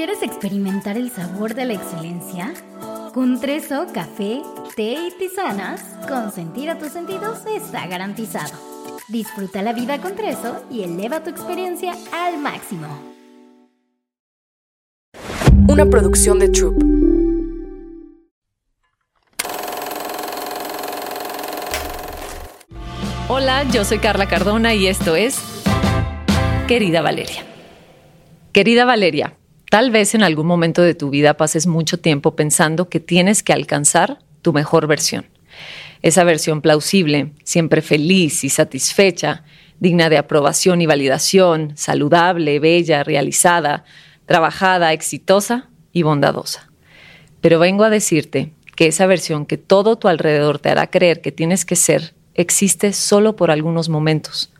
[0.00, 2.54] ¿Quieres experimentar el sabor de la excelencia?
[3.12, 4.40] Con Treso, café,
[4.74, 8.54] té y tisanas, consentir a tus sentidos está garantizado.
[9.08, 12.86] Disfruta la vida con Treso y eleva tu experiencia al máximo.
[15.68, 16.82] Una producción de Troop.
[23.28, 25.38] Hola, yo soy Carla Cardona y esto es
[26.66, 27.44] Querida Valeria.
[28.54, 29.36] Querida Valeria,
[29.70, 33.54] tal vez en algún momento de tu vida pases mucho tiempo pensando que tienes que
[33.54, 35.26] alcanzar tu mejor versión.
[36.02, 39.44] Esa versión plausible, siempre feliz y satisfecha,
[39.78, 43.84] digna de aprobación y validación, saludable, bella, realizada,
[44.26, 46.70] trabajada, exitosa y bondadosa.
[47.40, 51.32] Pero vengo a decirte que esa versión que todo tu alrededor te hará creer que
[51.32, 54.52] tienes que ser existe solo por algunos momentos.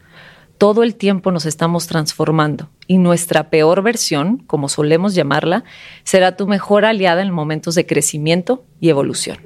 [0.61, 5.65] Todo el tiempo nos estamos transformando y nuestra peor versión, como solemos llamarla,
[6.05, 9.39] será tu mejor aliada en momentos de crecimiento y evolución.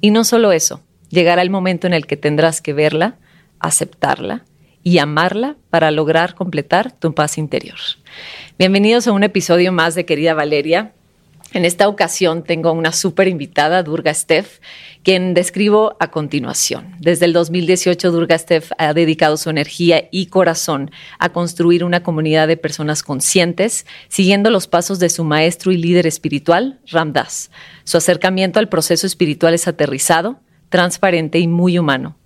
[0.00, 3.14] Y no solo eso, llegará el momento en el que tendrás que verla,
[3.60, 4.44] aceptarla
[4.82, 7.78] y amarla para lograr completar tu paz interior.
[8.58, 10.95] Bienvenidos a un episodio más de Querida Valeria.
[11.56, 14.60] En esta ocasión tengo una súper invitada, Durga Steph,
[15.02, 16.94] quien describo a continuación.
[17.00, 22.46] Desde el 2018, Durga Steph ha dedicado su energía y corazón a construir una comunidad
[22.46, 27.50] de personas conscientes, siguiendo los pasos de su maestro y líder espiritual, Ramdas.
[27.84, 32.18] Su acercamiento al proceso espiritual es aterrizado, transparente y muy humano.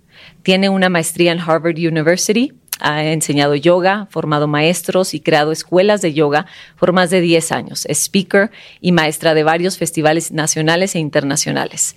[0.43, 6.13] Tiene una maestría en Harvard University, ha enseñado yoga, formado maestros y creado escuelas de
[6.13, 6.47] yoga
[6.79, 7.85] por más de 10 años.
[7.85, 8.49] Es speaker
[8.81, 11.95] y maestra de varios festivales nacionales e internacionales.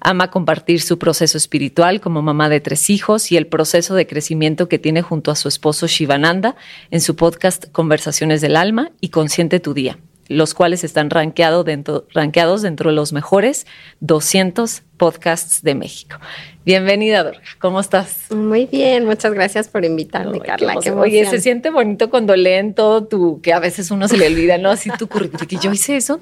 [0.00, 4.68] Ama compartir su proceso espiritual como mamá de tres hijos y el proceso de crecimiento
[4.68, 6.54] que tiene junto a su esposo Shivananda
[6.90, 12.62] en su podcast Conversaciones del Alma y Consciente tu Día los cuales están dentro, rankeados
[12.62, 13.66] dentro de los mejores
[14.00, 16.16] 200 podcasts de México.
[16.64, 17.32] Bienvenida.
[17.60, 18.30] ¿Cómo estás?
[18.32, 20.74] Muy bien, muchas gracias por invitarme, Carla.
[20.96, 24.58] Oye, se siente bonito cuando leen todo tu, que a veces uno se le olvida,
[24.58, 24.70] ¿no?
[24.70, 26.20] Así tu currículum, que yo hice eso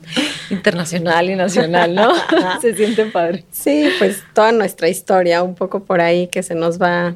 [0.51, 2.13] internacional y nacional, ¿no?
[2.61, 3.45] se siente padre.
[3.51, 7.15] Sí, pues toda nuestra historia, un poco por ahí que se nos va,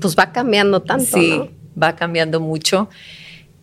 [0.00, 1.40] pues va cambiando tanto, sí,
[1.80, 2.90] va cambiando mucho.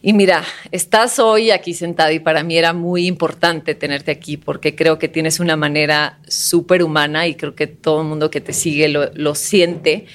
[0.04, 4.76] Y mira, estás hoy aquí sentada y para mí era muy importante tenerte aquí porque
[4.76, 8.52] creo que tienes una manera súper humana y creo que todo el mundo que te
[8.52, 10.06] sigue lo, siente,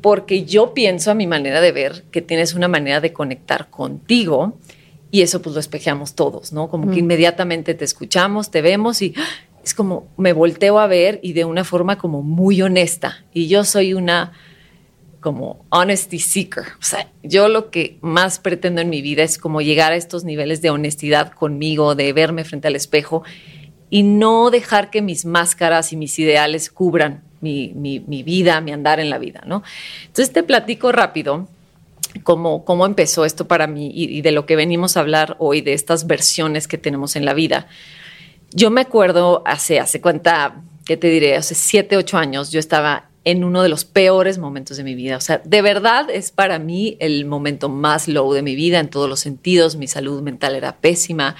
[0.00, 4.58] porque yo pienso a mi manera de ver que tienes una manera de conectar contigo
[5.10, 6.68] y eso pues lo espejeamos todos, ¿no?
[6.68, 7.04] Como que mm.
[7.04, 9.12] inmediatamente te escuchamos, te vemos y
[9.64, 13.24] es como me volteo a ver y de una forma como muy honesta.
[13.34, 14.32] Y yo soy una
[15.22, 16.64] como honesty seeker.
[16.78, 20.24] O sea, yo lo que más pretendo en mi vida es como llegar a estos
[20.24, 23.22] niveles de honestidad conmigo, de verme frente al espejo
[23.88, 27.72] y no dejar que mis máscaras y mis ideales cubran mi,
[28.24, 29.62] vida, mi andar en la vida, ¿no?
[30.02, 31.48] Entonces te platico rápido
[32.22, 35.60] cómo, cómo empezó esto para mí y, y de lo que venimos a hablar hoy,
[35.60, 37.66] de estas versiones que tenemos en la vida.
[38.54, 41.36] Yo me acuerdo hace, hace cuenta, ¿qué te diré?
[41.36, 45.16] Hace siete, ocho años yo estaba en uno de los peores momentos de mi vida.
[45.16, 48.88] O sea, de verdad es para mí el momento más low de mi vida en
[48.88, 49.76] todos los sentidos.
[49.76, 51.36] Mi salud mental era pésima.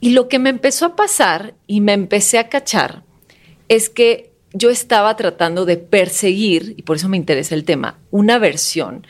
[0.00, 3.02] Y lo que me empezó a pasar y me empecé a cachar
[3.68, 8.38] es que yo estaba tratando de perseguir, y por eso me interesa el tema, una
[8.38, 9.06] versión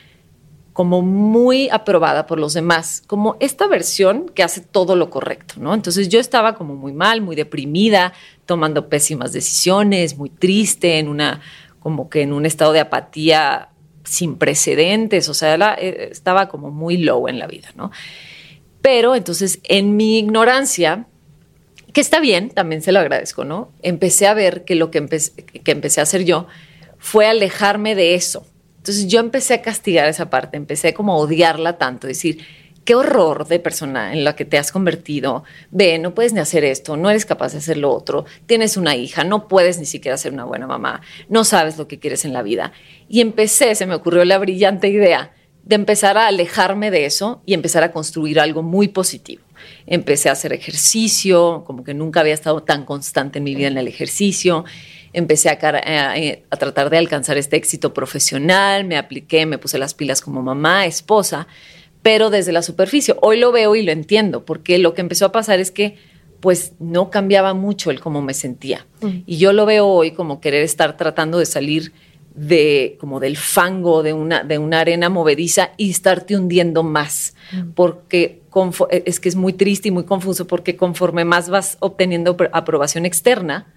[0.72, 5.72] como muy aprobada por los demás, como esta versión que hace todo lo correcto, ¿no?
[5.72, 8.12] Entonces yo estaba como muy mal, muy deprimida,
[8.44, 11.41] tomando pésimas decisiones, muy triste, en una
[11.86, 13.69] como que en un estado de apatía
[14.02, 17.92] sin precedentes, o sea, eh, estaba como muy low en la vida, ¿no?
[18.82, 21.06] Pero entonces, en mi ignorancia,
[21.92, 23.70] que está bien, también se lo agradezco, ¿no?
[23.82, 26.48] Empecé a ver que lo que empecé, que empecé a hacer yo
[26.98, 28.44] fue alejarme de eso.
[28.78, 32.44] Entonces yo empecé a castigar esa parte, empecé como a odiarla tanto, decir,
[32.86, 35.44] qué horror de persona en la que te has convertido.
[35.70, 38.97] Ve, no puedes ni hacer esto, no eres capaz de hacer lo otro, tienes una
[38.97, 42.33] hija, no puedes ni siquiera ser una buena mamá, no sabes lo que quieres en
[42.33, 42.72] la vida.
[43.09, 45.34] Y empecé, se me ocurrió la brillante idea
[45.65, 49.42] de empezar a alejarme de eso y empezar a construir algo muy positivo.
[49.86, 53.78] Empecé a hacer ejercicio, como que nunca había estado tan constante en mi vida en
[53.78, 54.65] el ejercicio.
[55.12, 55.59] Empecé a,
[56.50, 60.86] a, tratar de alcanzar este éxito profesional, me apliqué, me puse las pilas como mamá,
[60.86, 61.48] esposa,
[62.06, 63.16] pero desde la superficie.
[63.20, 65.97] Hoy lo veo y lo entiendo, porque lo que empezó a pasar es que
[66.38, 68.86] pues no cambiaba mucho el cómo me sentía.
[69.00, 69.08] Mm.
[69.26, 71.92] Y yo lo veo hoy como querer estar tratando de salir
[72.32, 77.34] de como del fango de una, de una arena movediza y estarte hundiendo más,
[77.74, 78.41] porque
[79.04, 83.74] es que es muy triste y muy confuso porque conforme más vas obteniendo aprobación externa,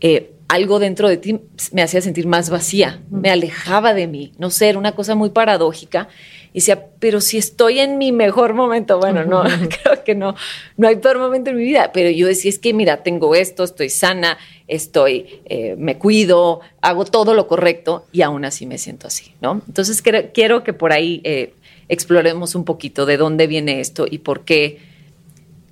[0.00, 1.40] eh, algo dentro de ti
[1.72, 5.30] me hacía sentir más vacía, me alejaba de mí, no sé, era una cosa muy
[5.30, 6.08] paradójica.
[6.52, 9.42] Y decía, pero si estoy en mi mejor momento, bueno, no,
[9.82, 10.34] creo que no,
[10.76, 13.64] no hay peor momento en mi vida, pero yo decía, es que mira, tengo esto,
[13.64, 14.38] estoy sana,
[14.68, 19.62] estoy, eh, me cuido, hago todo lo correcto y aún así me siento así, ¿no?
[19.66, 21.54] Entonces quiero que por ahí eh,
[21.88, 24.92] exploremos un poquito de dónde viene esto y por qué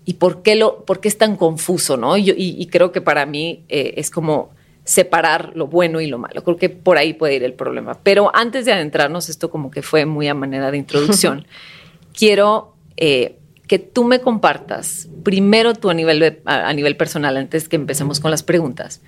[0.05, 2.17] y por qué lo, por qué es tan confuso, ¿no?
[2.17, 4.51] Y, creo que para mí eh, es como
[4.91, 6.43] separar lo bueno y lo malo.
[6.43, 7.95] Creo que por ahí puede ir el problema.
[8.03, 11.47] Pero antes de adentrarnos, esto como que fue muy a manera de introducción,
[12.13, 13.37] quiero eh,
[13.69, 18.33] que tú me compartas, primero tú a nivel, a, nivel personal, antes que empecemos con
[18.33, 19.01] las preguntas,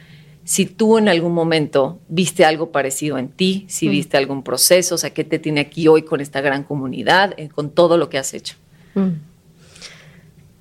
[0.44, 4.98] si tú en algún momento viste algo parecido en ti, si viste algún proceso, o
[4.98, 8.18] sea, ¿qué te tiene aquí hoy con esta gran comunidad, eh, con todo lo que
[8.18, 8.54] has hecho?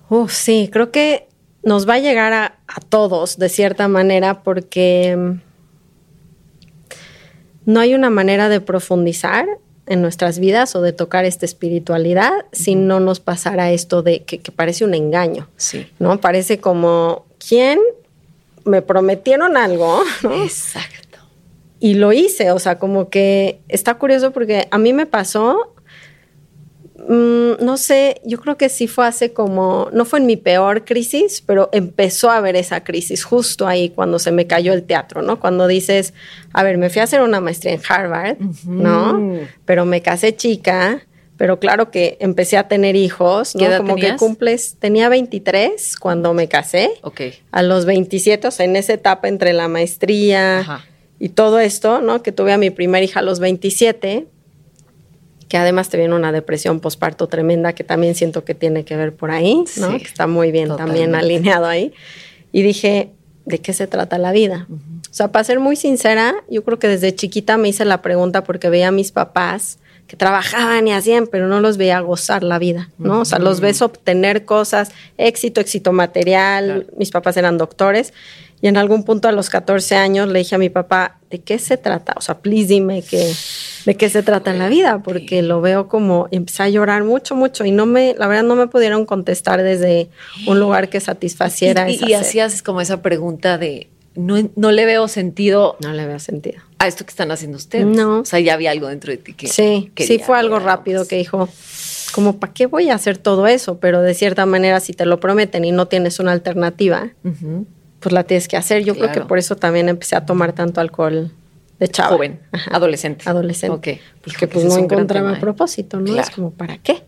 [0.10, 1.28] Uh, sí, creo que
[1.64, 2.58] nos va a llegar a,
[2.90, 5.40] todos de cierta manera porque mm,
[7.66, 9.46] no hay una manera de profundizar
[9.86, 14.40] en nuestras vidas o de tocar esta espiritualidad si no nos pasara esto de que,
[14.52, 15.48] parece un engaño.
[15.58, 15.88] Sí.
[16.00, 16.20] ¿No?
[16.22, 17.80] Parece como, ¿quién
[18.64, 20.02] me prometieron algo?
[20.44, 21.20] Exacto.
[21.80, 25.74] Y lo hice, o sea, como que está curioso porque a mí me pasó
[27.08, 30.86] Mm, no sé, yo creo que sí fue hace como, no fue en mi peor
[30.86, 35.22] crisis, pero empezó a haber esa crisis justo ahí cuando se me cayó el teatro,
[35.22, 35.40] ¿no?
[35.40, 36.14] Cuando dices,
[36.54, 39.40] a ver, me fui a hacer una maestría en Harvard, ¿no?
[39.66, 41.02] Pero me casé chica,
[41.38, 43.78] pero claro que empecé a tener hijos, ¿no?
[43.78, 46.92] como que cumples, tenía 23 cuando me casé.
[47.02, 47.22] Ok.
[47.52, 50.86] A los 27, o sea, en esa etapa entre la maestría
[51.18, 52.22] y todo esto, ¿no?
[52.22, 54.28] Que tuve a mi primera hija a los 27
[55.52, 59.14] que además te viene una depresión posparto tremenda que también siento que tiene que ver
[59.14, 59.90] por ahí, ¿no?
[59.98, 61.92] que está muy bien también alineado ahí.
[62.54, 63.10] Y dije,
[63.44, 64.66] ¿de qué se trata la vida?
[64.70, 68.46] O sea, para ser muy sincera, yo creo que desde chiquita me hice la pregunta
[68.46, 69.78] porque veía a mis papás
[70.08, 73.20] que trabajaban y hacían, pero no los veía gozar la vida, ¿no?
[73.20, 78.14] O sea, los ves obtener cosas, éxito, éxito material, mis papás eran doctores,
[78.62, 81.58] y en algún punto a los 14 años le dije a mi papá, ¿de qué
[81.58, 82.14] se trata?
[82.16, 83.34] O sea, please dime que,
[83.86, 87.36] de qué se trata en la vida, porque lo veo como, empecé a llorar mucho,
[87.36, 90.10] mucho, y no me, la verdad no me pudieron contestar desde
[90.46, 91.90] un lugar que satisfaciera.
[91.90, 95.78] Y, y, hacías como esa pregunta de, no, no, le veo sentido.
[95.82, 96.62] No le veo sentido.
[96.80, 97.86] A esto que están haciendo ustedes.
[97.86, 98.20] No.
[98.20, 99.48] O sea, ya había algo dentro de ti que.
[99.48, 101.48] Sí, sí fue algo rápido que dijo,
[102.12, 103.80] como, ¿para qué voy a hacer todo eso?
[103.80, 107.12] Pero de cierta manera, si te lo prometen y no tienes una alternativa,
[108.02, 108.84] pues la tienes que hacer.
[108.84, 111.32] Yo creo que por eso también empecé a tomar tanto alcohol
[111.80, 112.16] de chavo.
[112.16, 112.40] Joven,
[112.72, 113.24] adolescente.
[113.28, 113.94] Adolescente.
[113.94, 114.22] Ok.
[114.24, 115.40] Porque pues no encontraba ¿eh?
[115.40, 116.20] propósito, ¿no?
[116.20, 117.04] Es como, ¿para qué?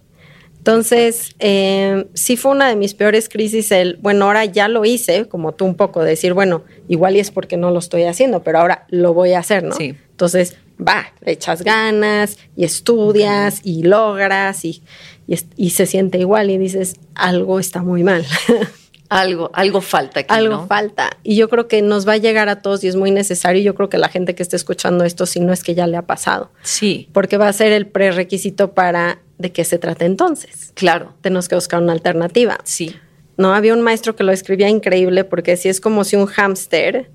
[0.57, 5.28] Entonces, eh, sí fue una de mis peores crisis el, bueno, ahora ya lo hice,
[5.28, 8.60] como tú un poco, decir, bueno, igual y es porque no lo estoy haciendo, pero
[8.60, 9.75] ahora lo voy a hacer, ¿no?
[9.75, 9.94] Sí.
[10.12, 14.84] Entonces, va, le echas ganas y estudias y logras y,
[15.28, 18.25] y, se siente igual y dices, algo está muy mal.
[19.13, 20.33] Algo, algo falta aquí.
[20.33, 21.12] Algo falta.
[21.21, 23.62] Y yo creo que nos va a llegar a todos y es muy necesario.
[23.62, 25.98] Yo creo que la gente que esté escuchando esto, si no es que ya le
[25.98, 26.51] ha pasado.
[26.63, 27.10] Sí.
[27.13, 30.71] Porque va a ser el prerequisito para de qué se trata entonces.
[30.74, 31.13] Claro.
[31.21, 32.57] Tenemos que buscar una alternativa.
[32.63, 32.95] Sí.
[33.38, 37.12] No, había un maestro que lo escribía increíble porque si es como si un hámster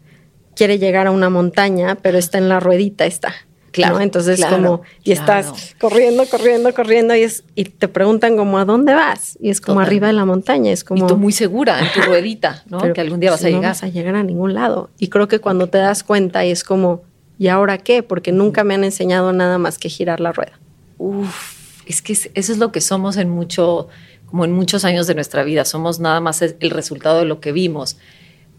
[0.55, 3.35] quiere llegar a una montaña, pero está en la ruedita, está.
[3.71, 8.65] Claro, Entonces como, y estás corriendo, corriendo, corriendo y, es, y te preguntan como, ¿a
[8.65, 9.37] dónde vas?
[9.41, 11.05] Y es como arriba de la montaña, es como...
[11.05, 12.93] Y tú muy segura en tu ruedita, ¿no?
[12.93, 13.63] que algún día vas a llegar.
[13.63, 14.91] No vas a llegar a ningún lado.
[14.99, 17.03] Y creo que cuando te das cuenta y es como,
[17.39, 18.03] ¿y ahora qué?
[18.03, 20.59] Porque nunca me han enseñado nada más que girar la rueda.
[20.97, 23.89] Uf, es que eso es lo que somos en mucho,
[24.27, 25.65] como en muchos años de nuestra vida.
[25.65, 27.99] Somos nada más el resultado de lo que vimos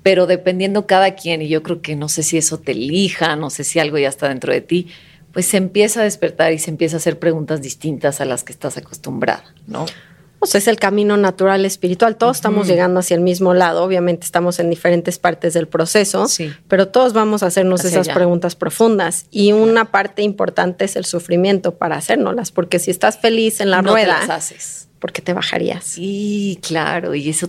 [0.03, 3.50] pero dependiendo cada quien, y yo creo que no sé si eso te elija, no
[3.50, 4.88] sé si algo ya está dentro de ti,
[5.34, 8.51] pues se empieza a despertar y se empieza a hacer preguntas distintas a las que
[8.51, 9.86] estás acostumbrada, ¿no?
[10.44, 12.15] Sea, es el camino natural espiritual.
[12.15, 13.84] Todos estamos llegando hacia el mismo lado.
[13.84, 16.27] Obviamente estamos en diferentes partes del proceso,
[16.68, 19.25] pero todos vamos a hacernos esas preguntas profundas.
[19.32, 23.82] Y una parte importante es el sufrimiento para hacérnoslas, porque si estás feliz en la
[23.82, 24.88] rueda, te las haces.
[25.00, 25.84] ¿Por qué te bajarías?
[25.84, 27.15] Sí, claro.
[27.15, 27.48] Y eso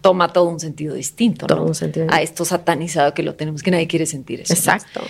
[0.00, 2.06] toma todo un sentido distinto, todo un sentido.
[2.10, 4.52] A esto satanizado que lo tenemos, que nadie quiere sentir eso.
[4.52, 5.00] Exacto.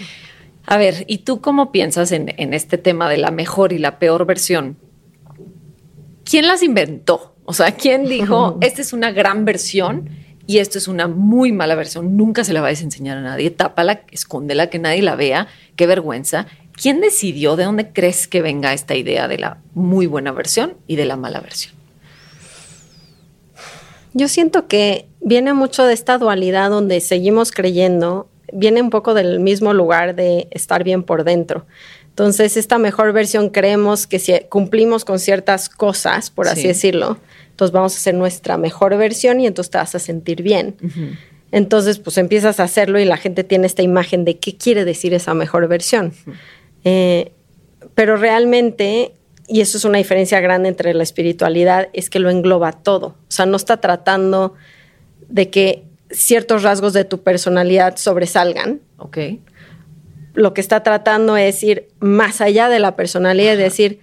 [0.64, 4.26] A ver, ¿y tú cómo piensas en, este tema de la mejor y la peor
[4.26, 4.76] versión?
[6.24, 7.36] ¿Quién las inventó?
[7.44, 10.08] O sea, ¿quién dijo, esta es una gran versión
[10.48, 13.50] y esto es una muy mala versión, nunca se la vayas a enseñar a nadie,
[13.50, 16.46] tápala, escóndela, que nadie la vea, qué vergüenza.
[16.80, 20.96] ¿Quién decidió de dónde crees que venga esta idea de la muy buena versión y
[20.96, 21.74] de la mala versión?
[24.12, 29.40] Yo siento que viene mucho de esta dualidad donde seguimos creyendo, viene un poco del
[29.40, 31.66] mismo lugar de estar bien por dentro.
[32.08, 37.18] Entonces, esta mejor versión creemos que si cumplimos con ciertas cosas, por así decirlo,
[37.50, 40.76] entonces vamos a hacer nuestra mejor versión y entonces te vas a sentir bien.
[41.52, 45.12] Entonces, pues empiezas a hacerlo y la gente tiene esta imagen de qué quiere decir
[45.12, 46.12] esa mejor versión.
[46.86, 47.32] Eh,
[47.94, 49.12] pero realmente,
[49.46, 53.08] y eso es una diferencia grande entre la espiritualidad, es que lo engloba todo.
[53.08, 54.54] O sea, no está tratando
[55.28, 58.80] de que ciertos rasgos de tu personalidad sobresalgan.
[58.96, 59.18] Ok
[60.36, 64.00] lo que está tratando es ir más allá de la personalidad y decir,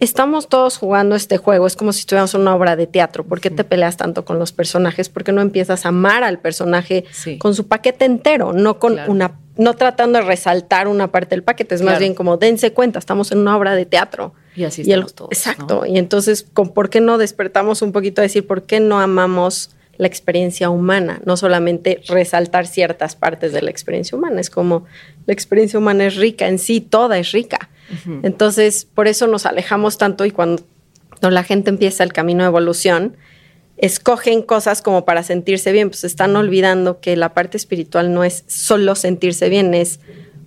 [0.00, 3.40] estamos todos jugando este juego, es como si estuviéramos en una obra de teatro, ¿por
[3.40, 5.08] qué te peleas tanto con los personajes?
[5.08, 7.04] ¿Por qué no empiezas a amar al personaje
[7.38, 11.74] con su paquete entero, no con una no tratando de resaltar una parte del paquete,
[11.74, 14.32] es más bien como dense cuenta, estamos en una obra de teatro.
[14.54, 15.32] Y así estamos todos.
[15.32, 19.70] Exacto, y entonces, ¿por qué no despertamos un poquito a decir por qué no amamos
[19.98, 24.40] la experiencia humana, no solamente resaltar ciertas partes de la experiencia humana.
[24.40, 24.84] Es como
[25.26, 27.68] la experiencia humana es rica en sí, toda es rica.
[28.22, 30.62] Entonces, por eso nos alejamos tanto y cuando,
[31.20, 33.16] la gente empieza el camino de evolución,
[33.76, 38.44] escogen cosas como para sentirse bien, pues están olvidando que la parte espiritual no es
[38.46, 40.00] solo sentirse bien, es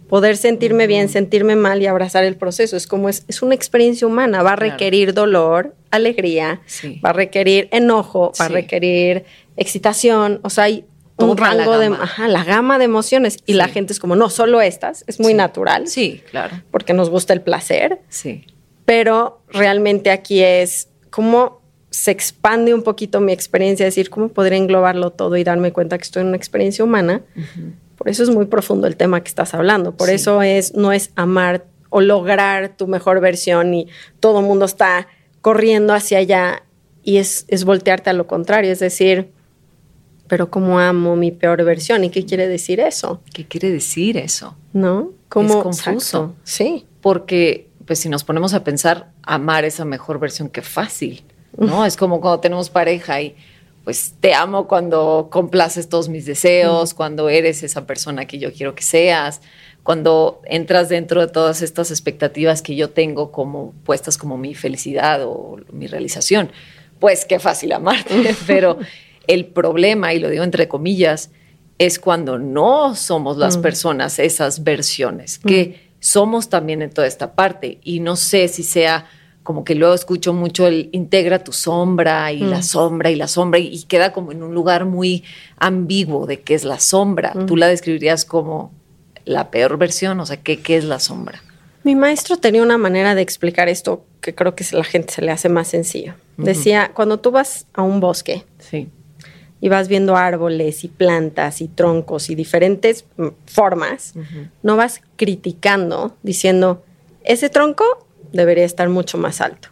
[0.07, 2.75] poder sentirme bien, sentirme mal y abrazar el proceso.
[2.75, 6.61] Es como es, es una experiencia humana, va a requerir dolor, alegría,
[7.03, 9.23] va a requerir enojo, va a requerir
[9.55, 10.85] excitación, o sea, hay
[11.21, 14.61] un rango de, ajá, la gama de emociones y la gente es como, no, solo
[14.61, 15.87] estas, es muy natural.
[15.87, 16.61] Sí, claro.
[16.71, 17.99] Porque nos gusta el placer.
[18.09, 18.45] Sí.
[18.85, 21.61] Pero realmente aquí es cómo
[21.91, 26.03] se expande un poquito mi experiencia, decir, cómo podría englobarlo todo y darme cuenta que
[26.03, 27.21] estoy en una experiencia humana.
[27.97, 29.95] Por eso es muy profundo el tema que estás hablando.
[29.95, 33.87] Por eso es, no es amar o lograr tu mejor versión y
[34.19, 35.07] todo el mundo está
[35.41, 36.63] corriendo hacia allá
[37.03, 39.31] y es, es voltearte a lo contrario, es decir,
[40.31, 42.05] pero cómo amo mi peor versión.
[42.05, 43.19] ¿Y qué quiere decir eso?
[43.33, 44.55] ¿Qué quiere decir eso?
[44.71, 45.09] ¿No?
[45.27, 45.57] ¿Cómo?
[45.57, 46.35] Es confuso.
[46.45, 46.85] Sí.
[47.01, 51.25] Porque, pues, si nos ponemos a pensar, amar esa mejor versión, qué fácil,
[51.57, 51.85] ¿no?
[51.85, 53.35] es como cuando tenemos pareja y,
[53.83, 58.73] pues, te amo cuando complaces todos mis deseos, cuando eres esa persona que yo quiero
[58.73, 59.41] que seas,
[59.83, 65.25] cuando entras dentro de todas estas expectativas que yo tengo como puestas como mi felicidad
[65.25, 66.53] o mi realización.
[67.01, 68.77] Pues, qué fácil amarte, pero
[69.27, 71.31] el problema, y lo digo entre comillas,
[71.81, 73.61] es cuando no somos las mm.
[73.61, 75.95] personas esas versiones, que mm.
[75.99, 77.79] somos también en toda esta parte.
[77.83, 79.07] Y no sé si sea
[79.41, 82.63] como que luego escucho mucho el integra tu sombra y la mm.
[82.63, 85.23] sombra y la sombra y, queda como en un lugar muy
[85.57, 87.33] ambiguo de qué es la sombra.
[87.47, 88.71] Tú la describirías como
[89.25, 91.41] la peor versión, o sea, ¿qué, qué es la sombra?
[91.83, 95.23] Mi maestro tenía una manera de explicar esto que creo que a la gente se
[95.23, 96.13] le hace más sencillo.
[96.37, 98.87] Decía, cuando tú vas a un bosque, sí
[99.61, 104.15] y vas viendo árboles y plantas y troncos y diferentes mm, formas,
[104.63, 106.83] no vas criticando diciendo,
[107.23, 109.69] ese tronco debería estar mucho más alto,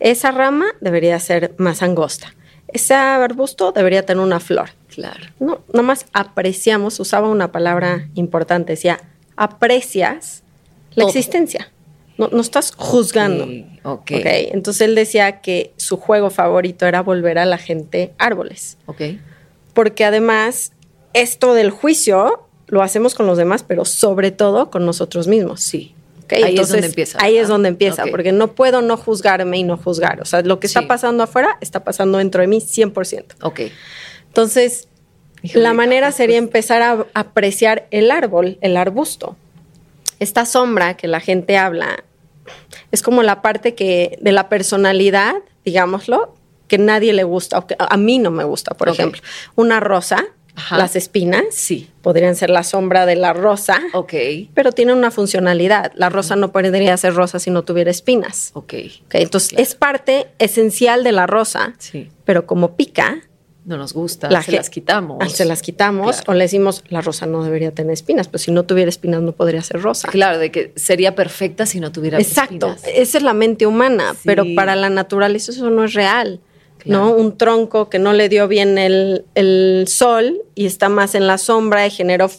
[0.00, 2.34] esa rama debería ser más angosta,
[2.68, 4.70] ese arbusto debería tener una flor.
[4.88, 5.26] Claro.
[5.38, 8.98] No, nomás apreciamos, usaba una palabra importante, decía,
[9.36, 10.42] aprecias
[10.94, 11.70] la existencia.
[12.18, 13.46] No, no, estás juzgando.
[13.82, 14.10] Ok.
[14.12, 18.78] Entonces él decía que su juego favorito era volver a la gente árboles.
[18.86, 19.02] Ok.
[19.74, 20.72] Porque además,
[21.12, 25.60] esto del juicio lo hacemos con los demás, pero sobre todo con nosotros mismos.
[25.60, 25.94] Sí.
[26.30, 27.18] Ahí es donde empieza.
[27.20, 30.20] Ahí es donde empieza, porque no puedo no juzgarme y no juzgar.
[30.20, 33.24] O sea, lo que está pasando afuera está pasando dentro de mí 100%.
[33.42, 33.60] Ok.
[34.28, 34.88] Entonces,
[35.54, 39.36] la manera sería empezar a apreciar el árbol, el arbusto.
[40.18, 42.04] Esta sombra que la gente habla
[42.90, 46.34] es como la parte que de la personalidad, digámoslo,
[46.68, 49.20] que nadie le gusta, o que a mí no me gusta, por ejemplo.
[49.54, 50.24] Una rosa,
[50.70, 51.90] las espinas, sí.
[52.02, 53.80] podrían ser la sombra de la rosa,
[54.54, 55.92] pero tienen una funcionalidad.
[55.94, 58.50] La rosa no podría ser rosa si no tuviera espinas.
[58.54, 58.74] Ok.
[59.10, 62.08] entonces, es parte esencial de la rosa, sí.
[62.24, 63.22] pero como pica,
[63.66, 65.32] no nos gusta, se las quitamos.
[65.32, 68.64] Se las quitamos o le decimos, la rosa no debería tener espinas, pues si no
[68.64, 70.08] tuviera espinas no podría ser rosa.
[70.08, 74.44] Claro, de que sería perfecta si no tuviera Exacto, esa es la mente humana, pero
[74.54, 76.40] para la naturaleza eso no es real.
[76.84, 77.10] ¿no?
[77.10, 81.84] Un tronco que no le dio bien el, sol y está más en la sombra
[81.84, 82.30] y generó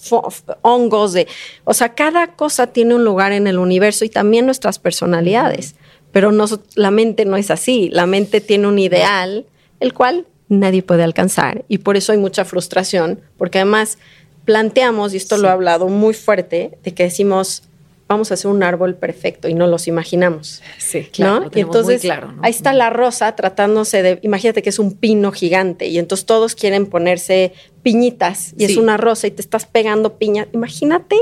[0.61, 1.27] hongos de...
[1.65, 5.75] O sea, cada cosa tiene un lugar en el universo y también nuestras personalidades,
[6.13, 9.45] pero no, la mente no es así, la mente tiene un ideal,
[9.81, 13.97] el cual nadie puede alcanzar y por eso hay mucha frustración, porque además
[14.45, 17.63] planteamos, y esto lo he hablado muy fuerte, de que decimos,
[18.07, 20.61] vamos a hacer un árbol perfecto y no los imaginamos.
[20.77, 21.41] Sí, claro.
[21.41, 21.51] ¿no?
[21.53, 25.87] Y entonces claro, ahí está la rosa tratándose de, imagínate que es un pino gigante
[25.87, 30.47] y entonces todos quieren ponerse piñitas y es una rosa y te estás pegando piña.
[30.53, 31.17] Imagínate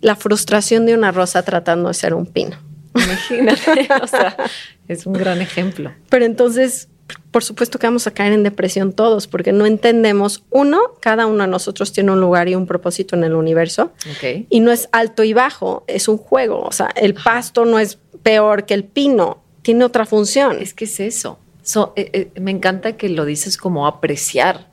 [0.00, 2.56] la frustración de una rosa tratando de ser un pino.
[2.94, 4.36] Imagínate, o sea,
[4.88, 5.92] es un gran ejemplo.
[6.08, 6.88] Pero entonces
[7.30, 11.44] por supuesto que vamos a caer en depresión todos, porque no entendemos, uno, cada uno
[11.44, 13.92] de nosotros tiene un lugar y un propósito en el universo,
[14.50, 17.98] y no es alto y bajo, es un juego, o sea, el pasto no es
[18.22, 20.58] peor que el pino, tiene otra función.
[20.60, 21.40] Es que es eso.
[21.96, 24.68] Eh, eh, me encanta que lo dices como apreciar.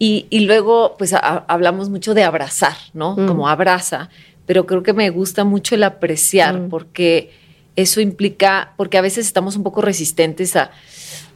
[0.00, 3.16] Y, luego, pues hablamos mucho de abrazar, ¿no?
[3.16, 3.28] Mm.
[3.28, 4.10] Como abraza,
[4.44, 6.68] pero creo que me gusta mucho el apreciar, mm.
[6.70, 7.30] porque
[7.76, 10.72] eso implica, porque a veces estamos un poco resistentes a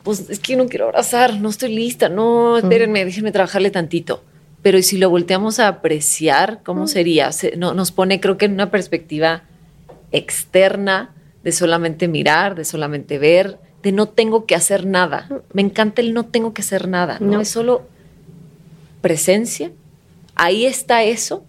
[0.03, 4.23] pues es que no quiero abrazar, no estoy lista, no, espérenme, déjenme trabajarle tantito.
[4.63, 7.31] Pero ¿y si lo volteamos a apreciar, cómo sería?
[7.57, 9.45] no, nos pone, creo que en una perspectiva
[10.13, 15.29] externa de solamente mirar, de solamente ver, de no tengo que hacer nada.
[15.53, 17.41] Me encanta el no tengo que hacer nada, ¿no?
[17.41, 17.87] Es solo
[19.01, 19.73] presencia.
[20.35, 21.45] Ahí está eso.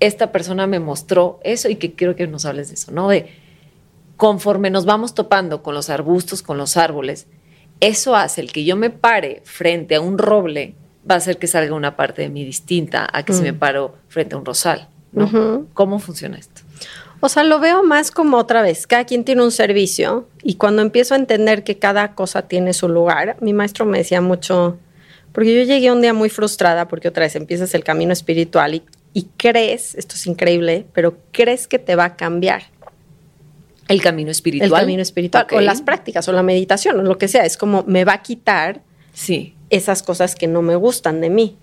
[0.00, 3.08] Esta persona me mostró eso y que quiero que nos hables de eso, ¿no?
[3.08, 3.28] De
[4.16, 7.26] conforme nos vamos topando con los arbustos, con los árboles,
[7.80, 10.74] eso hace el que yo me pare frente a un roble,
[11.08, 13.58] va a hacer que salga una parte de mí distinta a que si me mm.
[13.58, 14.88] paro frente a un rosal.
[15.12, 15.66] ¿no?
[15.74, 16.62] ¿Cómo funciona esto?
[17.20, 20.80] O sea, lo veo más como otra vez, cada quien tiene un servicio y cuando
[20.80, 24.78] empiezo a entender que cada cosa tiene su lugar, mi maestro me decía mucho,
[25.32, 28.82] porque yo llegué un día muy frustrada porque otra vez empiezas el camino espiritual y,
[29.12, 32.62] y crees, esto es increíble, pero crees que te va a cambiar.
[33.90, 34.70] El camino espiritual.
[34.70, 35.46] El camino espiritual.
[35.52, 37.44] O las prácticas, o la meditación, o lo que sea.
[37.44, 38.82] Es como me va a quitar
[39.12, 39.54] sí.
[39.68, 41.56] esas cosas que no me gustan de mí.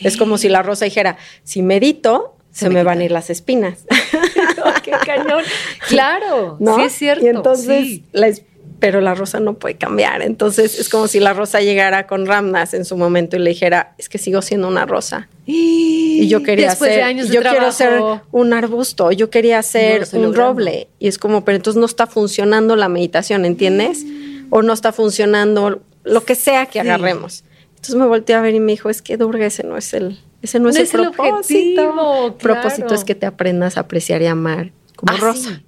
[0.00, 3.84] Es como si la rosa dijera, si medito, se, me, van a ir las espinas.
[4.82, 5.42] ¡Qué cañón!
[5.88, 6.76] Claro, ¿No?
[6.76, 7.24] sí es cierto.
[7.24, 8.32] Y entonces la,
[8.80, 10.22] pero la rosa no puede cambiar.
[10.22, 13.94] Entonces es como si la rosa llegara con Ramnas en su momento y le dijera,
[13.98, 15.28] es que sigo siendo una rosa.
[15.46, 20.88] Y yo quería ser, yo quiero ser un arbusto, yo quería ser un roble.
[20.98, 24.04] Y es como, pero entonces no está funcionando la meditación, ¿entiendes?
[24.50, 27.44] O no está funcionando lo que sea que agarremos.
[27.70, 30.18] Entonces me volteé a ver y me dijo, es que Durga, ese no es el,
[30.42, 32.26] ese no, es, el, propósito.
[32.26, 35.62] El propósito es que te aprendas a apreciar y amar como ah, rosa.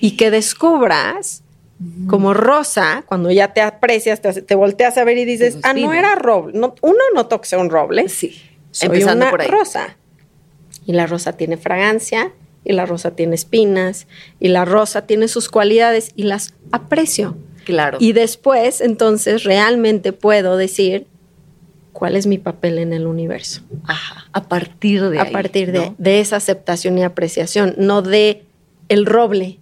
[0.00, 1.42] Y que descubras
[2.08, 6.16] como rosa, cuando ya te aprecias, te, volteas a ver y dices, ah, no era
[6.16, 6.58] roble.
[6.58, 8.08] No, uno no toque un roble.
[8.08, 8.42] Sí.
[8.72, 9.48] Soy Empezando una por ahí.
[9.48, 9.96] rosa.
[10.86, 12.32] Y la rosa tiene fragancia,
[12.64, 14.08] y la rosa tiene espinas,
[14.40, 17.36] y la rosa tiene sus cualidades y las aprecio.
[17.64, 17.98] Claro.
[18.00, 21.06] Y después, entonces, realmente puedo decir
[21.92, 23.62] cuál es mi papel en el universo.
[23.84, 24.26] Ajá.
[24.32, 28.44] A partir de A partir de, de esa aceptación y apreciación, no de
[28.88, 29.58] el roble,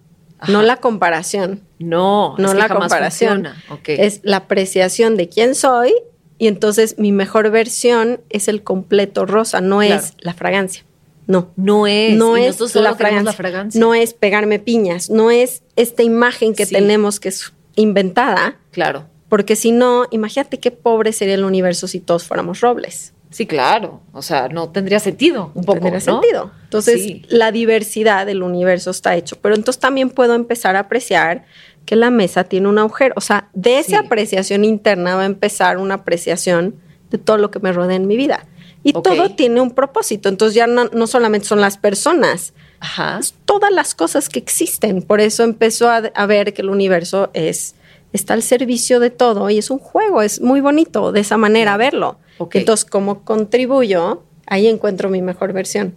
[0.47, 1.61] no la comparación.
[1.79, 3.47] No, no la comparación.
[3.85, 5.93] Es la apreciación de quién soy
[6.37, 10.83] y entonces mi mejor versión es el completo rosa, no es la fragancia.
[11.25, 11.51] No.
[11.57, 12.15] No es.
[12.15, 15.09] No es la fragancia, No es pegarme piñas.
[15.09, 18.57] No es esta imagen que tenemos que es inventada.
[18.71, 19.05] Claro.
[19.27, 23.13] Porque si no, imagínate qué pobre sería el universo si todos fuéramos robles.
[23.29, 24.01] Sí, claro.
[24.13, 25.79] O sea, no tendría sentido un poco.
[25.79, 26.51] Tendría sentido.
[26.63, 29.37] Entonces, la diversidad del universo está hecho.
[29.41, 31.45] Pero entonces también puedo empezar a apreciar
[31.85, 33.13] que la mesa tiene un agujero.
[33.17, 36.75] O sea, de esa apreciación interna va a empezar una apreciación
[37.09, 38.45] de todo lo que me rodea en mi vida.
[38.83, 40.29] Y todo tiene un propósito.
[40.29, 43.19] Entonces ya no, solamente son las personas, Ajá.
[43.45, 45.01] todas las cosas que existen.
[45.01, 47.75] Por eso empezó a, a ver que el universo es
[48.13, 51.77] está al servicio de todo y es un juego, es muy bonito de esa manera
[51.77, 52.17] verlo.
[52.53, 55.95] Entonces, como contribuyo, ahí encuentro mi mejor versión.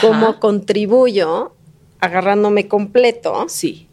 [0.00, 1.54] Como contribuyo,
[2.00, 3.46] agarrándome completo.
[3.48, 3.88] Sí.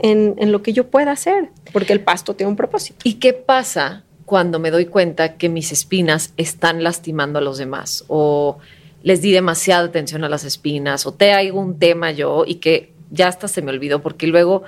[0.00, 2.98] En, en, lo que yo pueda hacer, porque el pasto tiene un propósito.
[3.04, 8.04] ¿Y qué pasa cuando me doy cuenta que mis espinas están lastimando a los demás?
[8.08, 8.58] O
[9.04, 12.92] les di demasiada atención a las espinas, o te hago un tema yo y que
[13.10, 14.64] ya hasta se me olvidó, porque luego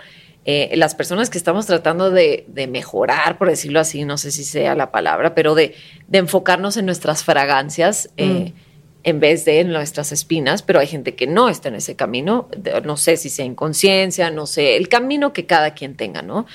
[0.48, 4.76] eh, las personas que estamos tratando de, mejorar, por decirlo así, no sé si sea
[4.76, 5.74] la palabra, pero de,
[6.12, 8.10] enfocarnos en nuestras fragancias.
[8.16, 8.66] Eh, mm.
[9.02, 12.48] en vez de en nuestras espinas, pero hay gente que no está en ese camino,
[12.84, 16.46] no sé si sea inconsciencia, no sé, el camino que cada quien tenga, ¿no?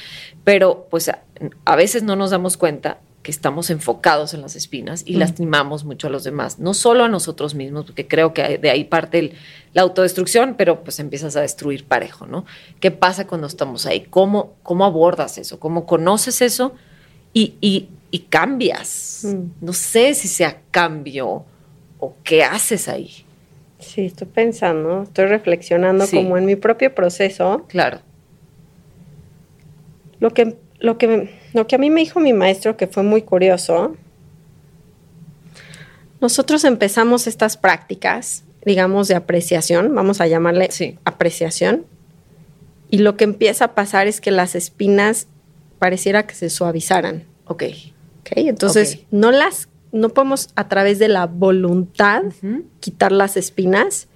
[0.43, 5.13] Pero pues a veces no nos damos cuenta que estamos enfocados en las espinas y
[5.17, 8.83] lastimamos mucho a los demás, no solo a nosotros mismos, porque creo que de ahí
[8.83, 9.33] parte
[9.73, 12.45] la autodestrucción, pero pues empiezas a destruir parejo, ¿no?
[12.79, 14.01] ¿Qué pasa cuando estamos ahí?
[14.09, 15.59] ¿Cómo, cómo abordas eso?
[15.59, 16.73] ¿Cómo conoces eso?
[17.33, 19.21] Y, y cambias.
[19.23, 19.65] Mm.
[19.65, 21.45] No sé si sea cambio
[21.99, 23.11] o qué haces ahí.
[23.79, 26.17] Sí, estoy pensando, estoy reflexionando Sí.
[26.17, 27.65] como en mi propio proceso.
[27.67, 27.99] Claro.
[30.19, 33.21] Lo que, lo, que, lo que a mí me dijo mi maestro, que fue muy
[33.21, 33.95] curioso,
[36.19, 40.97] nosotros empezamos estas prácticas, digamos, de apreciación, vamos a llamarle Sí.
[41.03, 41.85] apreciación,
[42.89, 45.27] y lo que empieza a pasar es que las espinas
[45.79, 47.23] pareciera que se suavizaran.
[47.47, 47.63] Ok.
[48.19, 48.31] ¿ok?
[48.35, 52.23] Entonces, no las, no podemos a través de la voluntad
[52.79, 54.07] quitar las espinas,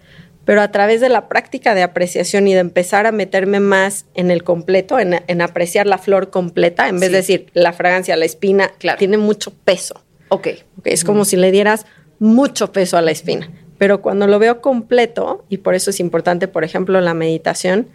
[0.46, 4.32] pero a través de la práctica de apreciación y de empezar a meterme más en
[4.32, 7.12] el completo, en, en apreciar la flor completa, en vez Sí.
[7.12, 8.98] de decir la fragancia, la espina, Claro.
[9.00, 10.02] tiene mucho peso.
[10.30, 10.48] Ok.
[10.80, 10.88] ¿ok?
[10.88, 11.86] Es como si le dieras
[12.20, 13.50] mucho peso a la espina.
[13.78, 17.90] Pero cuando lo veo completo, y por eso es importante, por ejemplo, la meditación,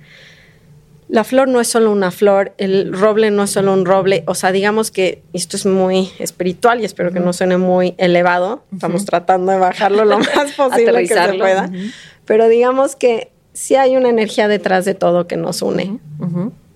[1.10, 4.34] la flor no es solo una flor, el roble no es solo un roble, o
[4.34, 9.04] sea, digamos que esto es muy espiritual y espero que no suene muy elevado, estamos
[9.04, 11.70] tratando de bajarlo lo más posible que se pueda,
[12.24, 15.98] pero digamos que sí hay una energía detrás de todo que nos une.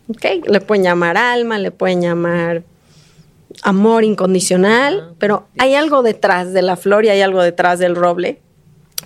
[0.08, 0.46] ¿ok?
[0.46, 2.64] Le pueden llamar alma, le pueden llamar
[3.62, 7.94] amor incondicional, Ah, pero hay algo detrás de la flor y hay algo detrás del
[7.94, 8.40] roble.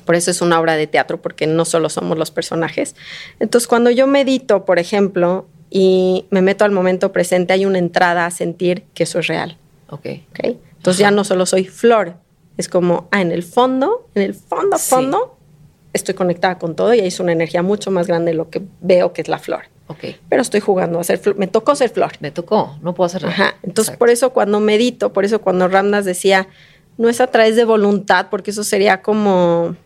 [0.05, 2.97] Por eso es una obra de teatro, porque no solo somos los personajes.
[3.41, 8.27] Entonces, cuando yo medito, por ejemplo, y me meto al momento presente, hay una entrada
[8.27, 9.57] a sentir que eso es real.
[9.91, 10.07] Ok.
[10.31, 10.57] ¿ok?
[10.79, 12.15] Entonces ya no solo soy flor,
[12.57, 14.91] es como, ah, en el fondo, en el fondo, Sí.
[14.91, 15.37] fondo,
[15.93, 18.63] estoy conectada con todo y ahí es una energía mucho más grande de lo que
[18.81, 19.65] veo que es la flor.
[19.89, 20.05] Ok.
[20.29, 22.13] Pero estoy jugando a ser flor, me tocó ser flor.
[22.21, 22.79] Me tocó.
[22.83, 23.35] No puedo hacer nada.
[23.35, 23.55] Ajá.
[23.63, 23.99] Entonces, Exacto.
[23.99, 26.47] por eso cuando medito, por eso cuando Ramdas decía,
[26.99, 29.77] no es a través de voluntad, porque eso sería como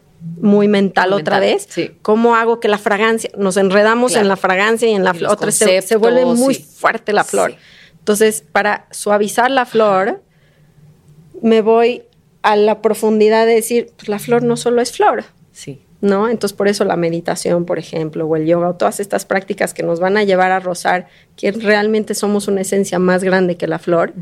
[0.41, 1.67] muy mental Muy otra mental, vez.
[1.69, 1.91] sí.
[2.03, 4.25] ¿Cómo hago que la fragancia, nos enredamos Claro.
[4.25, 6.63] en la fragancia y en la flor, otra se, se vuelve muy sí.
[6.63, 7.53] fuerte la flor.
[7.53, 7.57] Sí.
[7.99, 10.23] Entonces, para suavizar la flor,
[11.43, 12.03] me voy
[12.43, 15.83] a la profundidad de decir, pues la flor no solo es flor, Sí.
[16.01, 16.29] ¿no?
[16.29, 19.85] Entonces, por eso la meditación, por ejemplo, o el yoga, o todas estas prácticas que
[19.85, 21.07] nos van a llevar a rozar
[21.37, 24.13] que realmente somos una esencia más grande que la flor,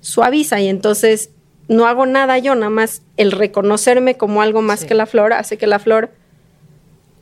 [0.00, 1.30] suaviza y entonces
[1.68, 4.86] no hago nada yo, nada más el reconocerme como algo más Sí.
[4.86, 6.10] que la flor hace que la flor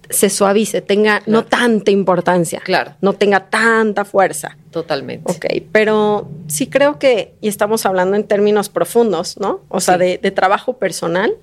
[0.08, 2.92] se suavice, tenga no tanta importancia, Claro.
[3.00, 4.56] no tenga tanta fuerza.
[4.70, 5.32] Totalmente.
[5.32, 9.62] Ok, pero sí creo que, y estamos hablando en términos profundos, ¿no?
[9.68, 11.34] O sea, de, de trabajo personal.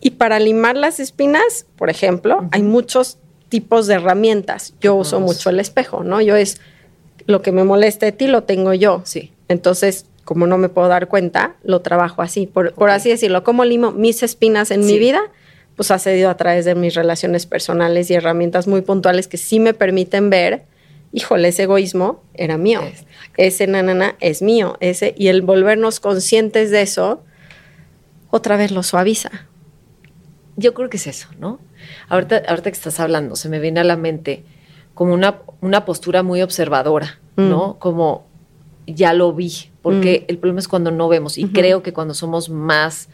[0.00, 4.74] Y para limar las espinas, por ejemplo, hay muchos tipos de herramientas.
[4.80, 6.20] Yo uso mucho el espejo, ¿no?
[6.20, 6.60] Yo es
[7.26, 9.02] lo que me molesta de ti, lo tengo yo.
[9.04, 9.32] Sí.
[9.46, 13.42] Entonces, como no me puedo dar cuenta, lo trabajo así, por, así decirlo.
[13.42, 15.20] ¿Cómo limo mis espinas en mi vida?
[15.74, 19.58] Pues ha sido a través de mis relaciones personales y herramientas muy puntuales que sí
[19.58, 20.66] me permiten ver,
[21.12, 22.80] híjole, ese egoísmo era mío.
[22.80, 23.10] Exacto.
[23.38, 24.76] Ese nanana es mío.
[24.78, 27.24] Ese, y el volvernos conscientes de eso,
[28.30, 29.48] otra vez lo suaviza.
[30.54, 31.58] Yo creo que es eso, ¿no?
[32.08, 34.44] Ahorita, ahorita que estás hablando, se me viene a la mente
[34.94, 37.80] como una, una postura muy observadora, ¿no?
[37.80, 38.29] Como
[38.94, 41.38] ya lo vi, porque el problema es cuando no vemos.
[41.38, 43.08] Y creo que cuando somos más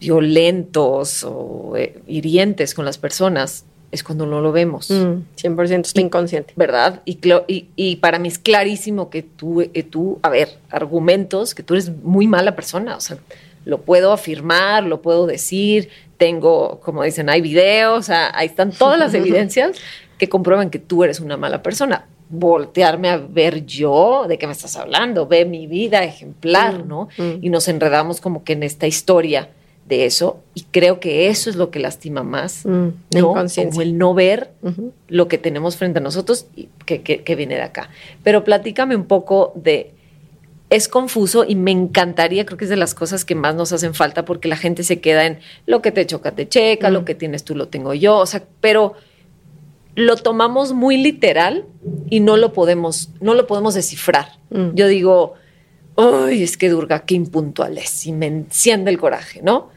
[0.00, 4.90] violentos o eh, hirientes con las personas, es cuando no lo vemos.
[4.90, 6.52] Mm, 100% estoy inconsciente.
[6.56, 7.00] ¿verdad?
[7.04, 11.54] Y, clo- y, y para mí es clarísimo que tú, eh, tú, a ver, argumentos,
[11.54, 13.18] que tú eres muy mala persona, o sea,
[13.64, 18.72] lo puedo afirmar, lo puedo decir, tengo, como dicen, hay videos, o sea, ahí están
[18.72, 19.78] todas las evidencias
[20.18, 22.06] que comprueban que tú eres una mala persona.
[22.30, 25.26] Voltearme a ver yo, ¿de qué me estás hablando?
[25.26, 27.08] Ve mi vida ejemplar, Mm, ¿no?
[27.16, 27.38] mm.
[27.42, 29.48] Y nos enredamos como que en esta historia
[29.86, 33.32] de eso, y creo que eso es lo que lastima más, Mm, ¿no?
[33.32, 34.50] Como el no ver
[35.08, 37.88] lo que tenemos frente a nosotros y que, que- que viene de acá.
[38.22, 39.94] Pero platícame un poco de...
[40.68, 43.94] Es confuso y me encantaría, creo que es de las cosas que más nos hacen
[43.94, 47.14] falta porque la gente se queda en lo que te choca, te checa, lo que
[47.14, 48.92] tienes tú lo tengo yo, o sea, pero
[49.98, 51.64] lo tomamos muy literal
[52.08, 54.28] y no lo podemos, no lo podemos descifrar.
[54.50, 54.74] Mm.
[54.74, 55.34] Yo digo,
[55.96, 59.70] ay, es que Durga, qué impuntual es y me enciende el coraje, ¿no?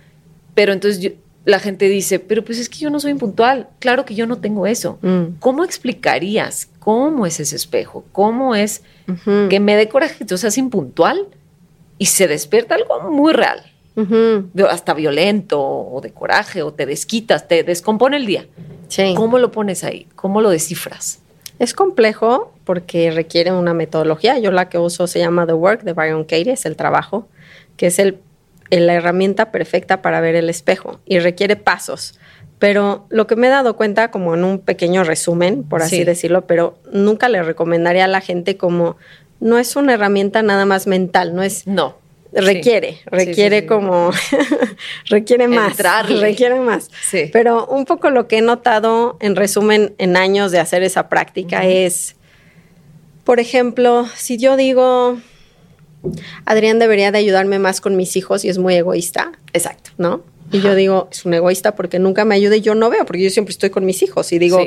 [0.54, 1.10] Pero entonces yo-
[1.44, 4.38] la gente dice, pero pues es que yo no soy impuntual, claro que yo no
[4.38, 5.00] tengo eso.
[5.02, 5.38] Mm.
[5.40, 8.06] ¿Cómo explicarías cómo es ese espejo?
[8.12, 8.84] ¿Cómo es
[9.50, 11.28] que me dé coraje que tú seas impuntual
[11.98, 13.64] y se despierta algo muy real?
[14.70, 18.46] Hasta violento o de coraje o te desquitas, te descompone el día.
[18.92, 19.14] Sí.
[19.16, 20.06] ¿Cómo lo pones ahí?
[20.16, 21.20] ¿Cómo lo descifras?
[21.60, 24.38] Es complejo porque requiere una metodología.
[24.40, 27.28] Yo la que uso se llama The Work de Byron Katie, es el trabajo,
[27.78, 28.20] que es el,
[28.70, 32.20] la herramienta perfecta para ver el espejo y requiere pasos.
[32.60, 36.04] Pero lo que me he dado cuenta, como en un pequeño resumen, por así Sí.
[36.04, 38.98] decirlo, pero nunca le recomendaría a la gente como
[39.40, 41.66] no es una herramienta nada más mental, no es...
[41.66, 41.96] No.
[42.34, 43.00] Requiere, Sí.
[43.06, 43.68] requiere Sí, sí, sí.
[43.68, 44.12] como,
[45.10, 46.22] requiere más, Entrarle.
[46.22, 46.90] requiere más.
[47.34, 51.66] Pero un poco lo que he notado, en resumen, en años de hacer esa práctica
[51.66, 52.16] es,
[53.26, 55.18] por ejemplo, si yo digo,
[56.46, 59.92] Adrián debería de ayudarme más con mis hijos y es muy egoísta, Exacto.
[59.98, 60.24] ¿no?
[60.54, 63.24] Y yo digo, es un egoísta porque nunca me ayuda y yo no veo, porque
[63.24, 64.60] yo siempre estoy con mis hijos y digo.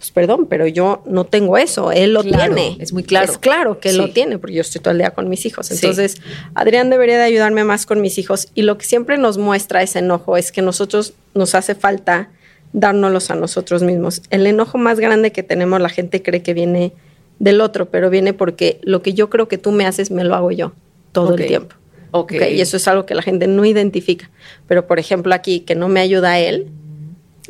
[0.00, 2.76] Pues perdón, pero yo no tengo eso, él lo Claro, tiene.
[2.80, 3.30] es muy claro.
[3.30, 4.00] Es claro que él Sí.
[4.00, 5.66] lo tiene, porque yo estoy todo el día con mis hijos.
[5.66, 5.74] Sí.
[5.74, 6.22] Entonces,
[6.54, 9.98] Adrián debería de ayudarme más con mis hijos y lo que siempre nos muestra ese
[9.98, 12.30] enojo es que nosotros nos hace falta
[12.72, 14.22] dárnoslos a nosotros mismos.
[14.30, 16.92] El enojo más grande que tenemos, la gente cree que viene
[17.38, 20.34] del otro, pero viene porque lo que yo creo que tú me haces, me lo
[20.34, 20.72] hago yo
[21.12, 21.74] todo el tiempo.
[22.12, 22.32] Ok.
[22.36, 24.30] Ok, Y eso es algo que la gente no identifica.
[24.66, 26.66] Pero, por ejemplo, aquí, que no me ayuda a él,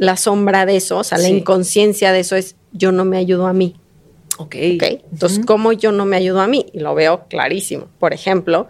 [0.00, 3.46] la sombra de eso, o sea, la inconsciencia de eso es yo no me ayudo
[3.46, 3.76] a mí.
[4.38, 4.56] Ok.
[4.76, 4.82] ¿ok?
[5.12, 6.64] Entonces, ¿cómo yo no me ayudo a mí?
[6.72, 7.88] Y lo veo clarísimo.
[7.98, 8.66] Por ejemplo,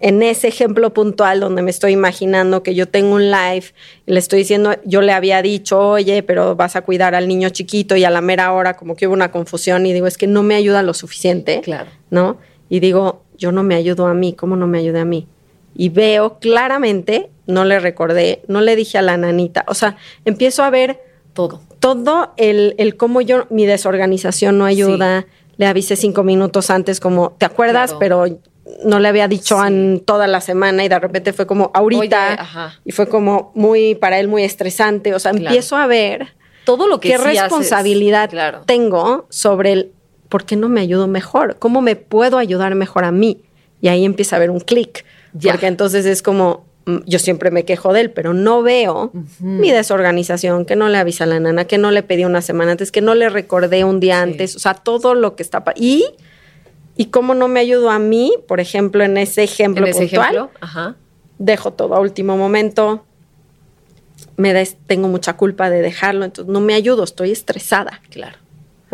[0.00, 3.66] en ese ejemplo puntual donde me estoy imaginando que yo tengo un live
[4.04, 7.50] y le estoy diciendo, yo le había dicho, oye, pero vas a cuidar al niño
[7.50, 10.26] chiquito y a la mera hora como que hubo una confusión y digo, es que
[10.26, 11.60] no me ayuda lo suficiente.
[11.60, 11.88] Claro.
[12.10, 12.38] ¿no?
[12.68, 15.28] Y digo, yo no me ayudo a mí, ¿cómo no me ayudé a mí?
[15.74, 20.62] Y veo claramente, no le recordé, no le dije a la nanita, o sea, empiezo
[20.62, 21.00] a ver
[21.32, 21.60] Todo.
[21.80, 27.32] todo el, el cómo yo, mi desorganización no ayuda, le avisé cinco minutos antes como,
[27.38, 27.90] ¿te acuerdas?
[27.94, 27.98] Claro.
[27.98, 28.38] Pero
[28.84, 29.66] no le había dicho Sí.
[29.66, 33.94] en toda la semana y de repente fue como ahorita Oye, y fue como muy,
[33.94, 35.46] para él muy estresante, o sea, Claro.
[35.46, 36.28] empiezo a ver
[36.64, 38.62] Todo lo que qué sí responsabilidad Claro.
[38.64, 39.92] tengo sobre el
[40.30, 43.42] por qué no me ayudo mejor, cómo me puedo ayudar mejor a mí.
[43.80, 45.52] Y ahí empieza a haber un clic, Ya.
[45.52, 49.70] porque entonces es como, mm, yo siempre me quejo de él, pero no veo mi
[49.70, 52.90] desorganización, que no le avisa a la nana, que no le pedí una semana antes,
[52.92, 54.22] que no le recordé un día Sí.
[54.30, 55.62] antes, o sea, todo lo que está...
[55.76, 56.06] Y,
[56.96, 60.34] y cómo no me ayudo a mí, por ejemplo, en ese ejemplo En ese puntual,
[60.34, 60.50] ejemplo.
[60.60, 60.96] Ajá.
[61.38, 63.04] dejo todo a último momento,
[64.36, 68.00] me des- tengo mucha culpa de dejarlo, entonces no me ayudo, estoy estresada.
[68.10, 68.38] Claro.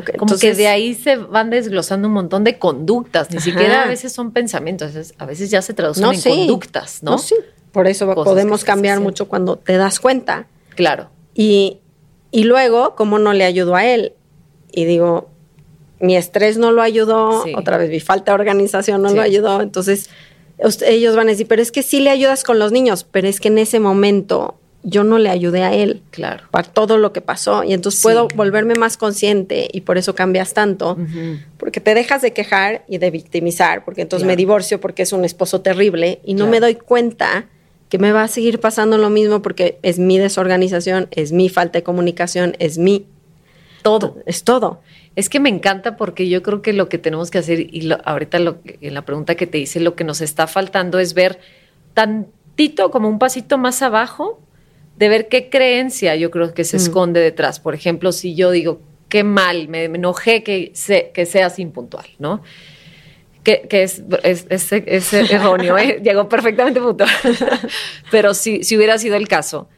[0.00, 3.44] Ok, Como entonces- que de ahí se van desglosando un montón de conductas, ni Ajá.
[3.44, 6.28] siquiera a veces son pensamientos, a veces, ya se traducen No, en sí.
[6.28, 7.12] conductas, ¿no?
[7.12, 7.34] No, sí.
[7.72, 10.46] Por eso Cosas podemos cambiar mucho cuando te das cuenta.
[10.74, 11.08] Claro.
[11.34, 11.78] Y,
[12.32, 14.14] y luego, ¿cómo no le ayudo a él?
[14.72, 15.28] Y digo,
[16.00, 17.52] mi estrés no lo ayudó, Sí.
[17.56, 19.16] otra vez mi falta de organización no Sí.
[19.16, 19.60] lo ayudó.
[19.60, 20.10] Entonces,
[20.86, 23.40] ellos van a decir, pero es que sí le ayudas con los niños, pero es
[23.40, 26.44] que en ese momento yo no le ayudé a él Claro.
[26.50, 27.64] para todo lo que pasó.
[27.64, 28.04] Y entonces Sí.
[28.04, 30.96] puedo volverme más consciente y por eso cambias tanto.
[31.58, 35.24] Porque te dejas de quejar y de victimizar, porque entonces me divorcio porque es un
[35.24, 36.50] esposo terrible y no Claro.
[36.52, 37.46] me doy cuenta
[37.90, 41.78] que me va a seguir pasando lo mismo porque es mi desorganización, es mi falta
[41.78, 43.06] de comunicación, es mi
[43.82, 44.16] Todo.
[44.26, 44.80] es todo.
[45.16, 47.98] Es que me encanta porque yo creo que lo que tenemos que hacer, y lo-
[48.04, 51.14] ahorita lo, que- en la pregunta que te hice, lo que nos está faltando es
[51.14, 51.40] ver
[51.94, 54.40] tantito, como un pasito más abajo,
[55.00, 56.80] de ver qué creencia yo creo que se Mm.
[56.80, 57.58] esconde detrás.
[57.58, 62.06] Por ejemplo, si yo digo, qué mal, me, me enojé que, se- que seas impuntual,
[62.20, 62.42] ¿no?
[63.42, 66.00] Que, que es, es, es- es erróneo, ¿eh?
[66.04, 67.08] llegó perfectamente puntual.
[68.10, 69.68] Pero si, si hubiera sido el caso,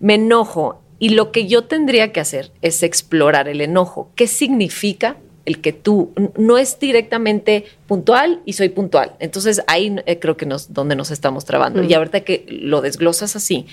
[0.00, 4.10] me enojo y lo que yo tendría que hacer es explorar el enojo.
[4.16, 5.16] ¿Qué significa
[5.46, 9.12] el que tú no es directamente puntual y soy puntual?
[9.18, 11.82] Entonces ahí eh, creo que nos donde nos estamos trabando.
[11.82, 11.90] Mm.
[11.90, 13.66] Y ahorita que lo desglosas así,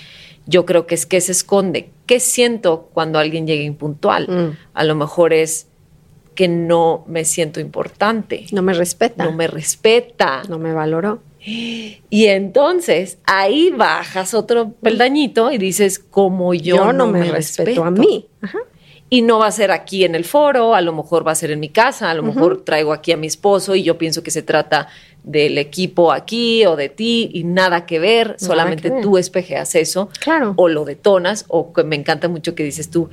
[0.48, 1.90] yo creo que es que se esconde.
[2.06, 4.26] ¿Qué siento cuando alguien llega impuntual?
[4.28, 4.56] Mm.
[4.72, 5.68] A lo mejor es
[6.34, 10.42] que no me siento importante, No me respeta, no me respeta.
[10.48, 11.20] no me valoró.
[11.44, 17.90] Y entonces ahí bajas otro peldañito y dices, como yo, Yo, no, me, respeto, a
[17.90, 18.26] mí.
[18.40, 18.58] Ajá.
[19.10, 21.50] Y no va a ser aquí en el foro, a lo mejor va a ser
[21.50, 24.30] en mi casa, a lo mejor traigo aquí a mi esposo y yo pienso que
[24.30, 24.88] se trata
[25.24, 29.02] del equipo aquí o de ti y nada que ver, solamente que ver.
[29.02, 30.52] tú espejeas eso Claro.
[30.56, 33.08] o lo detonas o que me encanta mucho que dices tú,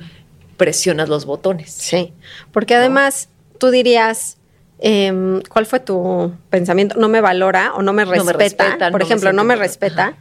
[0.58, 1.70] presionas los botones.
[1.72, 2.12] Sí,
[2.52, 3.28] porque además
[3.58, 4.36] tú dirías,
[4.80, 6.96] em, ¿cuál fue tu pensamiento?
[6.98, 8.64] No me valora o no me No me respeta.
[8.64, 10.14] respeta, Por no me ejemplo, no me respeta.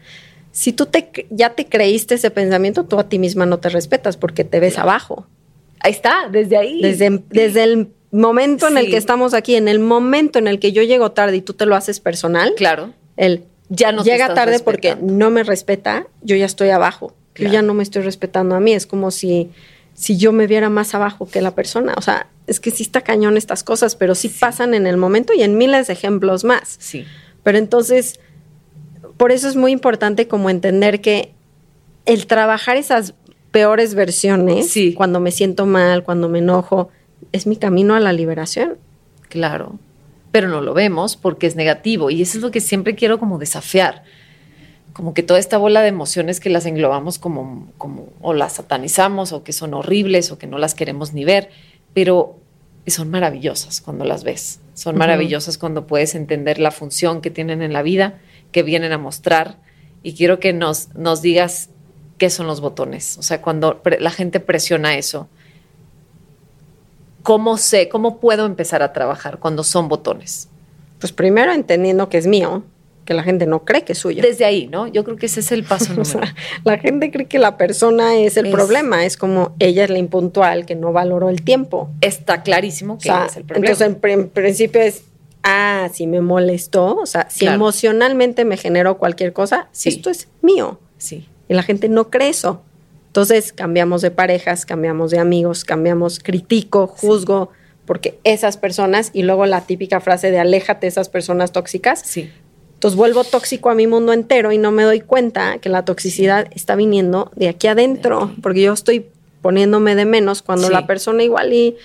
[0.51, 4.15] Si tú te, ya te creíste ese pensamiento, tú a ti misma no te respetas
[4.15, 4.89] porque te ves Claro.
[4.89, 5.27] abajo.
[5.86, 6.82] Ahí está, desde ahí.
[6.82, 8.91] Desde, desde el momento en el Sí.
[8.91, 11.67] que estamos aquí, en el momento en el que yo llego tarde y tú te
[11.67, 12.91] lo haces personal, Claro.
[13.17, 17.13] el Ya no llega tarde porque no me respeta, yo ya estoy abajo.
[17.34, 17.52] Claro.
[17.52, 18.74] Yo ya no me estoy respetando a mí.
[18.74, 19.50] Es como si,
[19.93, 21.93] si yo me viera más abajo que la persona.
[21.98, 25.34] O sea, es que sí está cañón estas cosas, pero sí, pasan en el momento
[25.34, 26.78] y en miles de ejemplos más.
[26.80, 27.06] Sí.
[27.43, 28.19] Pero entonces,
[29.17, 31.32] por eso es muy importante como entender que
[32.06, 33.13] el trabajar esas
[33.56, 34.94] peores versiones, Sí.
[34.94, 36.89] cuando me siento mal, cuando me enojo,
[37.32, 38.78] es mi camino a la liberación.
[39.30, 39.80] Claro.
[40.32, 42.10] pero no lo vemos porque es negativo.
[42.10, 44.04] Y eso es lo que siempre quiero como desafiar.
[44.91, 49.32] Como que toda esta bola de emociones que las englobamos como, como o las satanizamos
[49.32, 51.50] o que son horribles o que no las queremos ni ver,
[51.94, 52.36] pero
[52.86, 54.60] son maravillosas cuando las ves.
[54.74, 58.20] Son maravillosas cuando puedes entender la función que tienen en la vida,
[58.52, 59.60] que vienen a mostrar.
[60.04, 61.70] Y quiero que nos, nos digas
[62.17, 63.17] qué son los botones.
[63.17, 65.28] O sea, cuando la gente presiona eso,
[67.23, 70.49] ¿cómo sé, cómo puedo empezar a trabajar cuando son botones?
[70.99, 72.63] Pues primero entendiendo que es mío,
[73.06, 74.21] que la gente no cree que es suyo.
[74.21, 74.88] Desde ahí, ¿no?
[74.88, 76.21] Yo creo que ese es el paso número.
[76.63, 80.65] la gente cree que la persona es el problema, es como ella es la impuntual
[80.65, 81.89] que no valoró el tiempo.
[82.01, 83.71] Está clarísimo que es el problema.
[83.71, 85.04] Entonces, en, principio es,
[85.43, 90.80] ah, si me molestó, o sea, si emocionalmente me generó cualquier cosa, esto es mío.
[90.97, 91.28] Sí.
[91.47, 92.62] Y la gente no cree eso.
[93.08, 97.49] Entonces cambiamos de parejas, cambiamos de amigos, cambiamos, critico, juzgo,
[97.86, 102.29] porque esas personas, y luego la típica frase de aléjate de esas personas tóxicas, sí.
[102.73, 106.47] entonces vuelvo tóxico a mi mundo entero y no me doy cuenta que la toxicidad
[106.51, 109.05] está viniendo de aquí adentro, porque yo estoy
[109.41, 111.77] poniéndome de menos cuando la persona igual y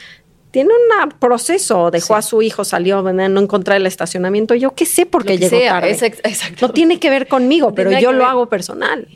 [0.51, 5.07] tiene un proceso, dejó a su hijo, salió, no encontrar el estacionamiento, yo qué sé
[5.07, 6.15] por qué llegó tarde.
[6.61, 9.07] no tiene que ver conmigo, pero yo lo hago personal.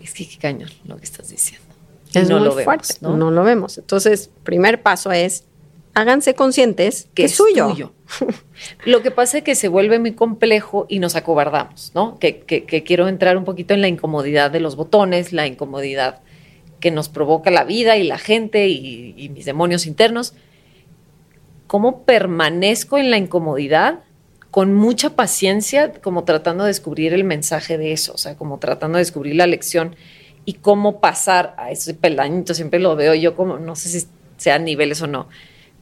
[0.00, 1.66] Es que qué cañón lo que estás diciendo.
[2.12, 3.30] Es no lo fuerte, vemos, ¿no?
[3.30, 3.78] lo vemos.
[3.78, 5.44] Entonces, primer paso es
[5.94, 7.92] háganse conscientes que, es suyo.
[8.84, 12.18] Lo que pasa es que se vuelve muy complejo y nos acobardamos, ¿no?
[12.18, 16.20] Que, que, quiero entrar un poquito en la incomodidad de los botones, la incomodidad
[16.82, 20.34] que nos provoca la vida y la gente y, mis demonios internos.
[21.68, 24.00] ¿Cómo permanezco en la incomodidad?
[24.50, 28.98] Con mucha paciencia, como tratando de descubrir el mensaje de eso, o sea, como tratando
[28.98, 29.94] de descubrir la lección
[30.44, 34.64] y cómo pasar a ese peldañito, siempre lo veo yo como, no sé si sean
[34.64, 35.28] niveles o no,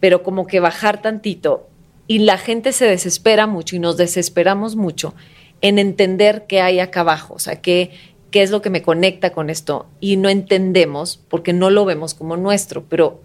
[0.00, 1.66] pero como que bajar tantito
[2.06, 5.14] y la gente se desespera mucho y nos desesperamos mucho
[5.62, 7.90] en entender qué hay acá abajo, o sea, qué,
[8.30, 12.14] qué es lo que me conecta con esto y no entendemos porque no lo vemos
[12.14, 13.20] como nuestro, pero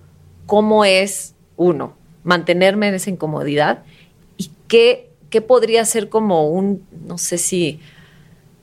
[0.46, 3.84] cómo es uno, mantenerme en esa incomodidad
[4.38, 7.80] y qué, qué podría ser como un, no sé si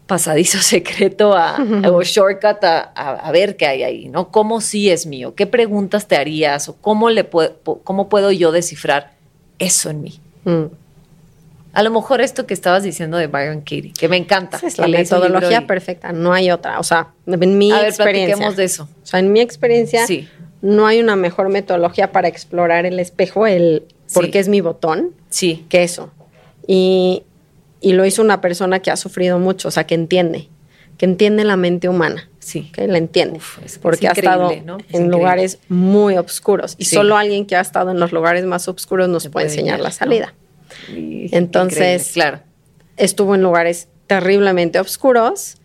[0.07, 1.57] pasadizo secreto a,
[1.91, 4.31] o shortcut a, ver qué hay ahí, ¿no?
[4.31, 5.35] ¿Cómo sí es mío?
[5.35, 6.69] ¿Qué preguntas te harías?
[6.69, 9.15] ¿O cómo, le puedo, cómo puedo yo descifrar
[9.59, 10.21] eso en mí?
[10.45, 10.65] Mm.
[11.73, 14.61] A lo mejor esto que estabas diciendo de Byron Katie, que me encanta.
[14.63, 16.79] es la metodología perfecta, no hay otra.
[16.79, 18.51] O sea, en mi a experiencia.
[18.51, 18.89] de eso.
[19.03, 20.05] O sea, en mi experiencia,
[20.61, 25.15] no hay una mejor metodología para explorar el espejo, el por qué es mi botón,
[25.31, 25.65] sí.
[25.69, 26.13] que eso.
[26.67, 27.25] Y
[27.83, 30.49] y lo hizo una persona que ha sufrido mucho, o sea, que entiende,
[30.97, 32.31] que entiende la mente humana.
[32.39, 32.71] Sí.
[32.73, 33.41] Que la entiende.
[33.83, 36.77] porque ha estado en lugares muy oscuros.
[36.79, 39.91] Y solo alguien que ha estado en los lugares más oscuros nos puede, enseñar la
[39.91, 40.33] salida.
[40.89, 42.41] Entonces, claro.
[42.97, 45.57] estuvo en lugares terriblemente oscuros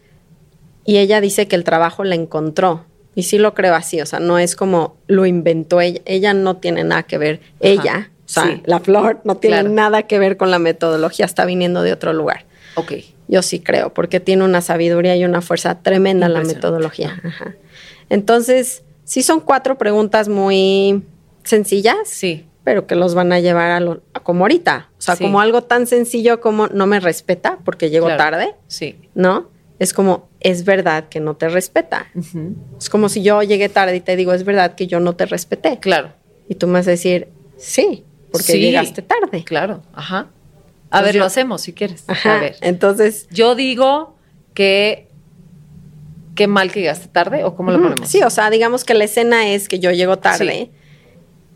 [0.85, 2.85] y ella dice que el trabajo la encontró.
[3.15, 6.57] Y sí lo creo así, o sea, no es como lo inventó ella, ella no
[6.57, 10.51] tiene nada que ver, ella o sea, la flor no tiene nada que ver con
[10.51, 12.45] la metodología, está viniendo de otro lugar.
[12.75, 12.93] Ok.
[13.29, 17.21] Yo sí creo, porque tiene una sabiduría y una fuerza tremenda la metodología.
[18.09, 21.03] Entonces, sí son cuatro preguntas muy
[21.43, 21.95] sencillas.
[22.03, 22.45] Sí.
[22.67, 24.89] Pero que los van a llevar a, lo, como ahorita.
[24.97, 28.55] O sea, como algo tan sencillo como no me respeta porque llego tarde.
[28.67, 28.99] Sí.
[29.15, 29.49] ¿No?
[29.79, 32.07] Es como, es verdad que no te respeta.
[32.77, 35.25] Es como si yo llegué tarde y te digo, es verdad que yo no te
[35.25, 35.79] respeté.
[35.79, 36.11] Claro.
[36.49, 38.03] Y tú me vas a decir, sí,
[38.33, 39.45] porque llegaste tarde.
[39.45, 40.27] Claro, ajá.
[40.89, 42.03] A ver, lo hacemos si quieres.
[42.07, 42.57] Ajá, a ver.
[42.59, 43.29] Entonces.
[43.31, 44.17] Yo digo
[44.53, 45.07] que.
[46.35, 48.09] Qué mal que llegaste tarde, o cómo lo ponemos.
[48.09, 50.69] Sí, o sea, digamos que la escena es que yo llego tarde,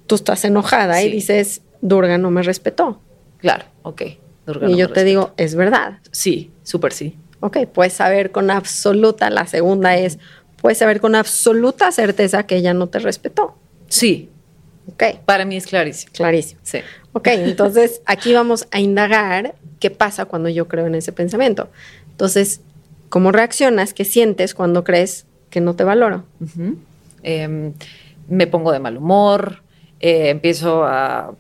[0.07, 3.01] tú estás enojada y dices, Durga no me respetó.
[3.37, 4.03] Claro, ok.
[4.45, 5.99] Durga y yo te digo, es verdad.
[6.11, 7.17] Sí, súper sí.
[7.39, 10.19] Ok, puedes saber con absoluta, la segunda es,
[10.61, 13.55] puedes saber con absoluta certeza que ella no te respetó.
[13.87, 14.29] Sí,
[15.25, 16.11] para mí es clarísimo.
[16.13, 16.61] Clarísimo.
[16.63, 16.79] Sí.
[17.13, 21.69] Ok, entonces aquí vamos a indagar qué pasa cuando yo creo en ese pensamiento.
[22.11, 22.61] Entonces,
[23.09, 23.93] ¿cómo reaccionas?
[23.93, 26.25] ¿Qué sientes cuando crees que no te valoro?
[27.23, 27.73] Em,
[28.27, 29.63] me pongo de mal humor,
[30.01, 31.33] eh, empiezo a,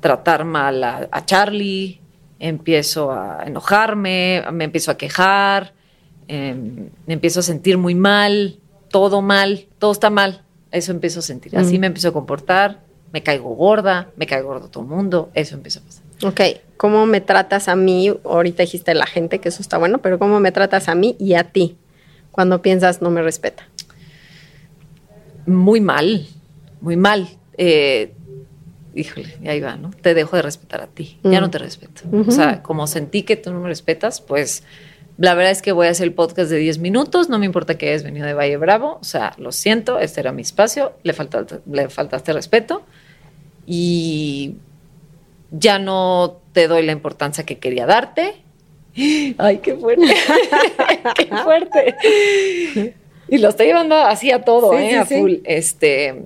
[0.00, 2.00] tratar mal a, Charlie,
[2.38, 5.74] empiezo a enojarme, me empiezo a quejar,
[6.28, 8.58] em, me empiezo a sentir muy mal,
[8.88, 10.44] todo mal, todo está mal.
[10.70, 11.58] Eso empiezo a sentir.
[11.58, 12.80] Así me empiezo a comportar,
[13.12, 16.04] me caigo gorda, me caigo gordo todo el mundo, eso empieza a pasar.
[16.22, 16.40] Ok,
[16.78, 18.14] ¿cómo me tratas a mí?
[18.24, 21.34] Ahorita dijiste la gente, que eso está bueno, pero ¿cómo me tratas a mí y
[21.34, 21.76] a ti
[22.30, 23.68] cuando piensas no me respeta?
[25.44, 26.26] Muy mal,
[26.80, 27.28] muy mal.
[27.56, 28.12] Eh,
[28.94, 29.90] híjole, y ahí va, ¿no?
[29.90, 32.02] Te dejo de respetar a ti, ya no te respeto.
[32.12, 34.64] O sea, como sentí que tú no me respetas, pues
[35.16, 37.76] la verdad es que voy a hacer el podcast de 10 minutos, no me importa
[37.76, 41.14] que hayas venido de Valle Bravo, o sea, lo siento, este era mi espacio, le,
[41.70, 42.82] le faltaste respeto
[43.66, 44.54] y
[45.50, 48.42] ya no te doy la importancia que quería darte.
[49.38, 50.06] Ay, qué fuerte.
[51.16, 52.94] qué fuerte.
[53.32, 54.96] Y lo estoy llevando así a todo, ¿eh?
[54.96, 55.34] a full.
[55.44, 56.24] Este.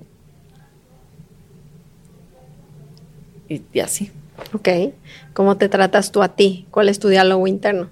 [3.49, 4.11] Y, y, así.
[4.53, 4.69] Ok.
[5.33, 6.65] ¿Cómo te tratas tú a ti?
[6.71, 7.89] ¿Cuál es tu diálogo interno?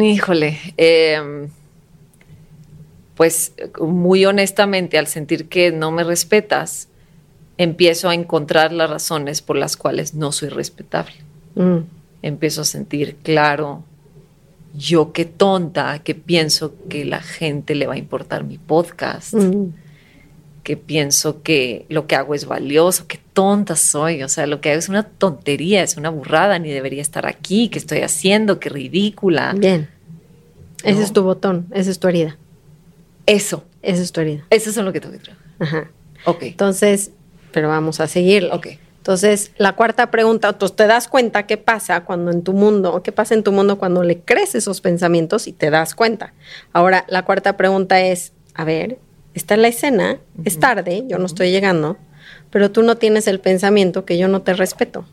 [0.00, 0.58] Híjole.
[0.76, 1.48] Eh,
[3.18, 6.88] pues muy honestamente, al sentir que no me respetas,
[7.56, 11.14] empiezo a encontrar las razones por las cuales no soy respetable.
[11.56, 11.78] Mm.
[12.22, 13.82] Empiezo a sentir, claro,
[14.72, 19.72] yo qué tonta que pienso que la gente le va a importar mi podcast, mm.
[20.68, 24.68] Que pienso que lo que hago es valioso, qué tonta soy, o sea, lo que
[24.68, 28.68] hago es una tontería, es una burrada, ni debería estar aquí, qué estoy haciendo, qué
[28.68, 29.54] ridícula.
[29.56, 29.88] Bien.
[30.84, 32.36] Ese es tu botón, esa es tu herida.
[33.24, 33.64] Eso.
[33.80, 34.44] Esa es tu herida.
[34.50, 35.46] Eso es lo que tengo que trabajar.
[35.58, 35.90] Ajá.
[36.26, 36.42] Ok.
[36.42, 37.12] Entonces,
[37.50, 38.50] pero vamos a seguir.
[38.52, 38.66] Ok.
[38.98, 43.32] Entonces, la cuarta pregunta, te das cuenta qué pasa cuando en tu mundo, qué pasa
[43.32, 46.34] en tu mundo cuando le crees esos pensamientos y te das cuenta.
[46.74, 48.98] Ahora, la cuarta pregunta es, a ver,
[49.34, 51.96] está en la escena, es tarde, yo no estoy llegando,
[52.50, 55.04] pero tú no tienes el pensamiento que yo no te respeto.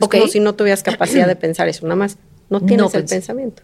[0.00, 2.16] Es como si no tuvieras capacidad de pensar eso, nada más.
[2.48, 3.62] No tienes el pensamiento.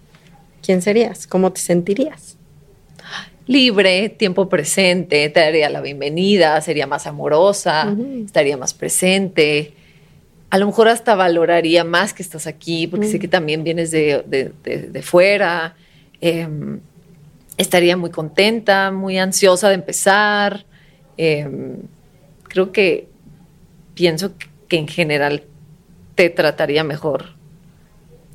[0.63, 1.27] ¿Quién serías?
[1.27, 2.37] ¿Cómo te sentirías?
[3.47, 7.95] libre, tiempo presente, te daría la bienvenida, sería más amorosa,
[8.25, 9.73] estaría más presente.
[10.51, 15.01] A lo mejor hasta valoraría más que estás aquí, porque sé que también vienes de,
[15.03, 15.77] fuera.
[16.21, 16.81] Em,
[17.57, 20.67] estaría muy contenta, muy ansiosa de empezar.
[21.17, 21.79] Em,
[22.45, 23.09] creo que
[23.95, 24.33] pienso
[24.69, 25.45] que en general
[26.15, 27.37] te trataría mejor.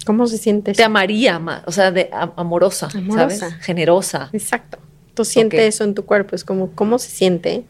[0.05, 0.73] ¿Cómo se siente?
[0.73, 3.55] Te amaría más, o sea, de amorosa, amorosa, ¿sabes?
[3.63, 4.29] Generosa.
[4.33, 4.79] Exacto.
[5.13, 7.63] Tú sientes eso en tu cuerpo, es como, ¿cómo se siente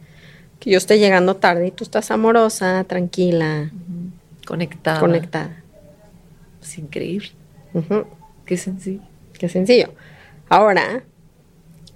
[0.59, 3.71] que yo esté llegando tarde y tú estás amorosa, tranquila,
[4.45, 4.99] conectada?
[4.99, 5.61] Conectada.
[6.61, 7.29] Es increíble.
[8.45, 9.01] Qué sencillo.
[9.33, 9.93] Qué sencillo.
[10.47, 11.03] Ahora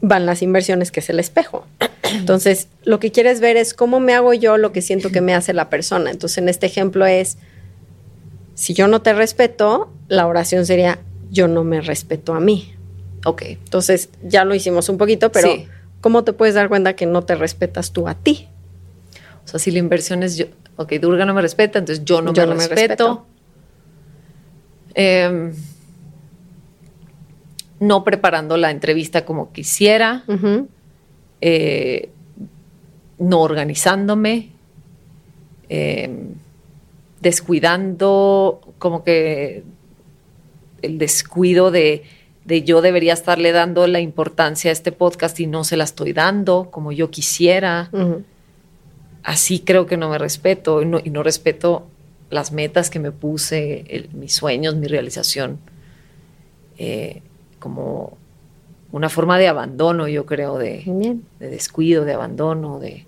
[0.07, 1.65] van las inversiones, que es el espejo.
[2.13, 5.33] Entonces, lo que quieres ver es cómo me hago yo lo que siento que me
[5.33, 6.11] hace la persona.
[6.11, 7.37] Entonces, en este ejemplo es,
[8.53, 10.99] si yo no te respeto, la oración sería,
[11.31, 12.73] yo no me respeto a mí.
[13.25, 13.43] Ok.
[13.43, 15.49] Entonces, ya lo hicimos un poquito, pero
[16.01, 18.47] ¿cómo te puedes dar cuenta que no te respetas tú a ti?
[19.43, 20.45] O sea, si la inversión es yo,
[20.75, 23.25] ok, Durga no me respeta, entonces yo no, me, respeto.
[24.93, 25.53] Em,
[27.79, 30.23] no preparando la entrevista como quisiera,
[31.41, 32.09] eh,
[33.17, 34.51] no organizándome,
[35.69, 36.35] em,
[37.21, 39.63] descuidando como que
[40.81, 42.03] el descuido de
[42.45, 46.13] de yo debería estarle dando la importancia a este podcast y no se la estoy
[46.13, 47.89] dando como yo quisiera.
[49.23, 51.87] Así creo que no me respeto y no, respeto
[52.29, 55.59] las metas que me puse, mis sueños, mi realización,
[56.77, 57.23] eh,
[57.65, 58.15] como
[58.91, 63.07] una forma de abandono, yo creo, de, descuido, de abandono, de...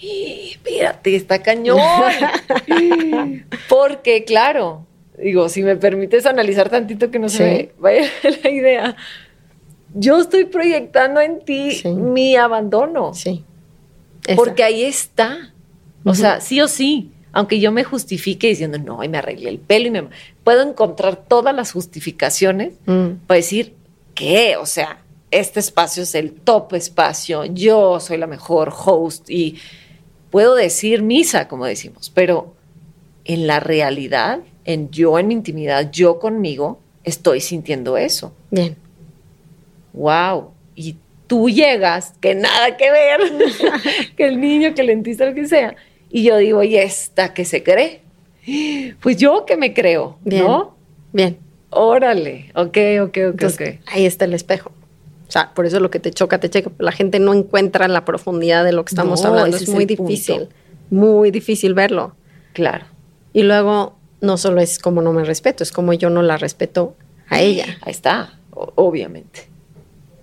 [0.00, 1.78] Y espérate, está cañón.
[3.68, 4.86] Porque, claro,
[5.18, 8.08] digo, si me permites analizar tantito que no se vaya
[8.42, 8.96] la idea,
[9.92, 13.12] yo estoy proyectando en ti mi abandono.
[13.12, 13.44] Sí.
[14.36, 15.52] Porque ahí está.
[16.02, 17.12] O sea, sí o sí.
[17.34, 20.04] Aunque yo me justifique diciendo, no, y me arreglé el pelo y me...
[20.42, 23.26] Puedo encontrar todas las justificaciones mm.
[23.26, 23.74] para decir,
[24.14, 24.56] ¿qué?
[24.56, 24.98] O sea,
[25.30, 29.58] este espacio es el top espacio, yo soy la mejor host y
[30.30, 32.54] puedo decir misa, como decimos, pero
[33.24, 38.32] en la realidad en yo en mi intimidad, yo conmigo, estoy sintiendo eso.
[38.50, 38.76] Bien.
[39.92, 40.52] Wow.
[40.74, 43.20] Y tú llegas, que nada que ver,
[44.16, 45.76] que el niño, que el dentista, lo que sea.
[46.14, 48.00] Y yo digo, ¿y esta que se cree?
[49.00, 50.44] Pues yo que me creo, Bien.
[50.44, 50.76] ¿no?
[51.12, 51.38] Bien.
[51.70, 54.70] Órale, ok, ok, ok, Ahí está el espejo.
[55.26, 56.70] O sea, por eso lo que te choca, te checa.
[56.78, 59.56] La gente no encuentra la profundidad de lo que estamos hablando.
[59.56, 60.50] Es muy difícil,
[60.88, 62.14] muy difícil verlo.
[62.52, 62.86] Claro.
[63.32, 66.94] Y luego no solo es como no me respeto, es como yo no la respeto
[67.28, 67.76] a ella.
[67.80, 69.48] Ahí está, obviamente.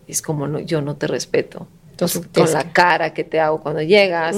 [0.07, 1.67] Es como no, yo no te respeto.
[1.91, 4.37] Entonces, con la cara que te hago cuando llegas,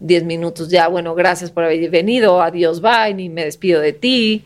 [0.00, 4.44] diez minutos ya, bueno, gracias por haber venido, adiós, bye, ni me despido de ti,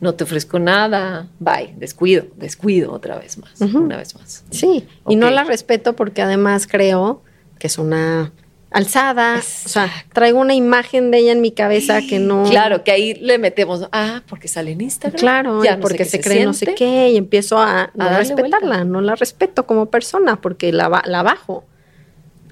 [0.00, 4.44] no te ofrezco nada, bye, descuido, descuido otra vez más, una vez más.
[4.50, 7.22] Sí, y no la respeto porque además creo
[7.58, 8.32] que es una
[8.72, 12.44] alzada, o sea, traigo una imagen de ella en mi cabeza que no...
[12.48, 15.20] Claro, que ahí le metemos, ah, porque sale en Instagram.
[15.20, 19.66] Claro, ya porque se, cree no sé qué y empiezo a, respetarla, no la respeto
[19.66, 21.64] como persona porque la, la bajo.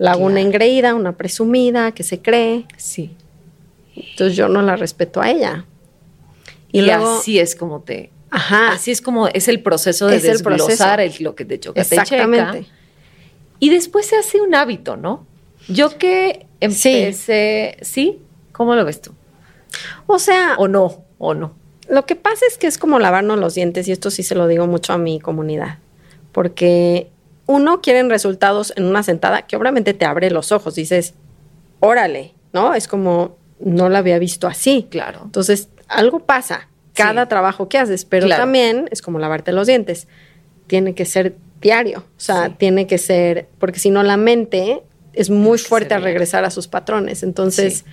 [0.01, 2.65] La hago una engreída, una presumida, que se cree.
[2.79, 3.15] Sí.
[3.95, 5.67] Entonces yo no la respeto a ella.
[6.73, 8.11] Y, así es como te...
[8.31, 8.73] Ajá.
[8.73, 12.67] Así es como es el proceso de desglosar el lo que te choca, Exactamente.
[13.59, 15.27] Y después se hace un hábito, ¿no?
[15.69, 18.21] Yo que empecé, sí.
[18.53, 19.13] ¿Cómo lo ves tú?
[20.07, 21.53] O sea, o no, o no.
[21.91, 24.47] Lo que pasa es que es como lavarnos los dientes y esto sí se lo
[24.47, 25.77] digo mucho a mi comunidad,
[26.33, 27.11] porque
[27.51, 31.15] uno quiere resultados en una sentada que obviamente te abre los ojos, dices,
[31.81, 32.75] órale, ¿no?
[32.75, 34.87] Es como, no la había visto así.
[34.89, 35.23] Claro.
[35.25, 40.07] Entonces, algo pasa cada trabajo que haces, pero también es como lavarte los dientes.
[40.69, 44.83] Tiene que ser diario, o sea, tiene que ser, porque si no la mente
[45.13, 47.25] es muy fuerte a regresar a sus patrones.
[47.25, 47.85] Entonces,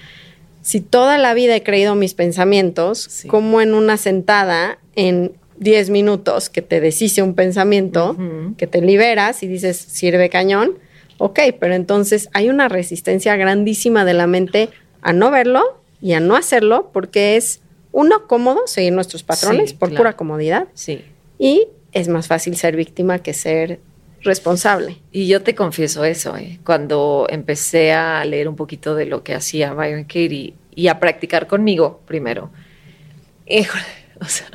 [0.61, 6.49] si toda la vida he creído mis pensamientos, como en una sentada, en 10 minutos,
[6.49, 8.15] que te deshice un pensamiento,
[8.57, 10.77] que te liberas y dices, sirve cañón,
[11.17, 14.69] ok, pero entonces hay una resistencia grandísima de la mente
[15.01, 19.93] a no verlo y a no hacerlo porque es uno cómodo seguir nuestros patrones por
[19.93, 20.67] pura comodidad.
[20.73, 21.03] Sí.
[21.39, 23.79] Y es más fácil ser víctima que ser
[24.21, 24.97] responsable.
[25.11, 26.59] Y yo te confieso eso, ¿eh?
[26.63, 31.47] cuando empecé a leer un poquito de lo que hacía Byron Katie y a practicar
[31.47, 32.51] conmigo primero.
[33.47, 33.83] Híjole,
[34.19, 34.47] o sea,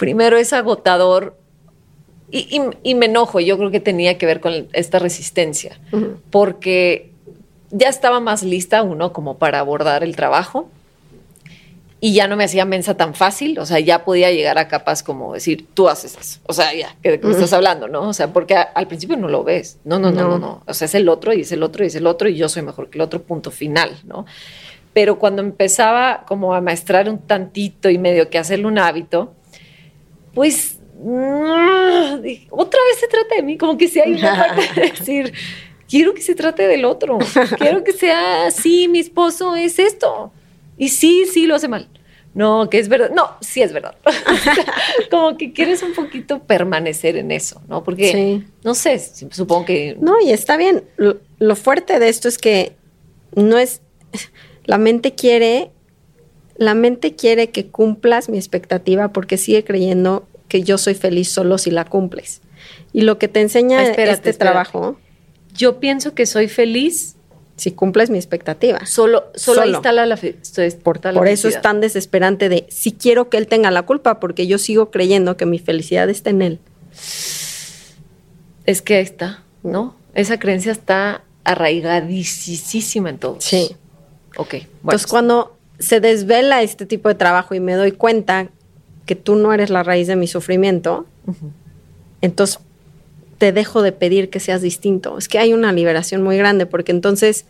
[0.00, 1.36] primero es agotador
[2.32, 5.78] y, me enojo, yo creo que tenía que ver con esta resistencia,
[6.30, 7.10] porque
[7.70, 10.70] ya estaba más lista uno como para abordar el trabajo
[12.00, 15.02] y ya no me hacía mensa tan fácil, o sea, ya podía llegar a capas
[15.02, 18.08] como decir, tú haces eso, o sea, ya, que me estás hablando, ¿no?
[18.08, 20.86] O sea, porque al principio no lo ves, no, no, no, no, no, o sea,
[20.86, 22.88] es el otro y es el otro y es el otro y yo soy mejor
[22.88, 24.24] que el otro, punto final, ¿no?
[24.94, 29.34] Pero cuando empezaba como a maestrar un tantito y medio que hacerle un hábito,
[30.34, 34.90] pues mm, otra vez se trata de mí, como que si hay una parte de
[34.90, 35.32] decir,
[35.88, 37.18] quiero que se trate del otro,
[37.58, 40.32] quiero que sea, sí, mi esposo es esto,
[40.78, 41.88] y sí, sí lo hace mal.
[42.32, 43.10] No, que es verdad.
[43.10, 43.96] No, sí es verdad.
[45.10, 47.82] Como que quieres un poquito permanecer en eso, ¿no?
[47.82, 48.98] Porque, no sé,
[49.30, 49.96] supongo que...
[50.00, 50.84] No, y está bien.
[50.96, 52.72] Lo, fuerte de esto es que
[53.34, 53.82] no es...
[54.64, 55.70] La mente quiere...
[56.60, 61.56] La mente quiere que cumplas mi expectativa porque sigue creyendo que yo soy feliz solo
[61.56, 62.42] si la cumples.
[62.92, 65.00] Y lo que te enseña este trabajo...
[65.54, 67.16] Yo pienso que soy feliz
[67.56, 68.84] si cumples mi expectativa.
[68.84, 70.18] Solo, solo, ahí está la, la,
[70.82, 74.46] por, por eso es tan desesperante de si quiero que él tenga la culpa, porque
[74.46, 76.58] yo sigo creyendo que mi felicidad está en él.
[78.66, 79.96] Es que está, ¿no?
[80.14, 83.36] Esa creencia está arraigadísima en todo.
[83.40, 83.76] Sí.
[84.36, 84.50] Ok.
[84.50, 84.66] Bueno.
[84.82, 88.48] Entonces, cuando se desvela este tipo de trabajo y me doy cuenta
[89.06, 91.06] que tú no eres la raíz de mi sufrimiento,
[92.20, 92.60] entonces
[93.38, 95.18] te dejo de pedir que seas distinto.
[95.18, 97.46] Es que hay una liberación muy grande porque entonces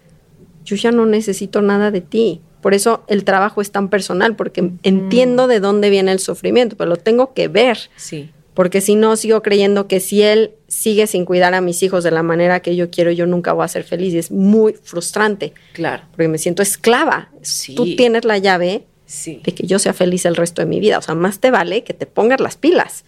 [0.64, 2.40] yo ya no necesito nada de ti.
[2.62, 6.90] Por eso el trabajo es tan personal, porque entiendo de dónde viene el sufrimiento, pero
[6.90, 7.78] lo tengo que ver.
[7.96, 8.30] Sí.
[8.54, 12.10] Porque si no, sigo creyendo que si él sigue sin cuidar a mis hijos de
[12.10, 14.12] la manera que yo quiero, yo nunca voy a ser feliz.
[14.12, 15.54] Y es muy frustrante.
[15.72, 16.02] Claro.
[16.10, 17.30] Porque me siento esclava.
[17.76, 18.84] Tú tienes la llave
[19.24, 20.98] de que yo sea feliz el resto de mi vida.
[20.98, 23.04] O sea, más te vale que te pongas las pilas.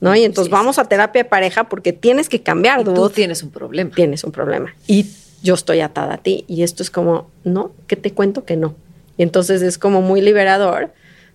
[0.00, 0.14] ¿no?
[0.14, 2.84] Y entonces vamos a terapia de pareja porque tienes que cambiar.
[2.84, 3.90] tú tienes un problema.
[3.94, 4.74] Tienes un problema.
[4.86, 5.06] Y
[5.42, 6.44] yo estoy atada a ti.
[6.46, 8.74] Y esto es como, no, ¿qué te cuento que no?
[9.16, 10.92] Y entonces es como muy liberador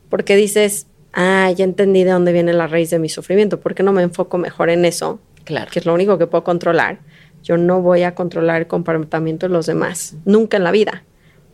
[0.09, 3.59] porque dices, ah, ya entendí de dónde viene la raíz de mi sufrimiento.
[3.59, 5.19] ¿Por qué no me enfoco mejor en eso?
[5.43, 5.71] Claro.
[5.71, 6.99] Que es lo único que puedo controlar.
[7.43, 11.03] Yo no voy a controlar el comportamiento de los demás, nunca en la vida.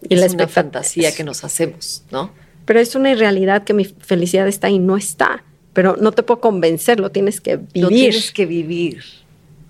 [0.08, 2.32] Y es la una fantasía que nos hacemos, ¿no?
[2.66, 5.44] Pero es una irrealidad que mi felicidad está y no está
[5.76, 7.84] pero no te puedo convencer, lo tienes que vivir.
[7.84, 9.04] Lo tienes que vivir.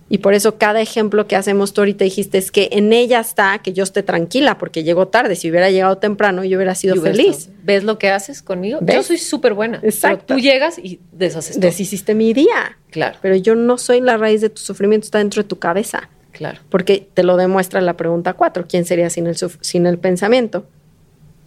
[0.08, 3.58] Y por eso cada ejemplo que hacemos, tú ahorita dijiste, es que en ella está
[3.60, 5.36] que yo esté tranquila porque llegó tarde.
[5.36, 7.50] Si hubiera llegado temprano, yo hubiera sido feliz.
[7.64, 8.80] ¿Ves lo que haces conmigo?
[8.82, 9.80] Yo soy súper buena.
[9.82, 10.36] Exacto.
[10.36, 12.78] tú llegas y deshaces Deshiciste mi día.
[12.92, 13.18] Claro.
[13.22, 16.10] Pero yo no soy la raíz de tu sufrimiento, está dentro de tu cabeza.
[16.32, 16.60] Claro.
[16.70, 18.66] Porque te lo demuestra la pregunta cuatro.
[18.68, 20.68] ¿Quién sería sin el, sin el pensamiento?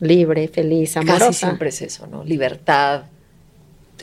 [0.01, 1.27] Libre, feliz, amorosa.
[1.27, 2.25] Casi siempre es eso, ¿no?
[2.25, 3.03] Libertad,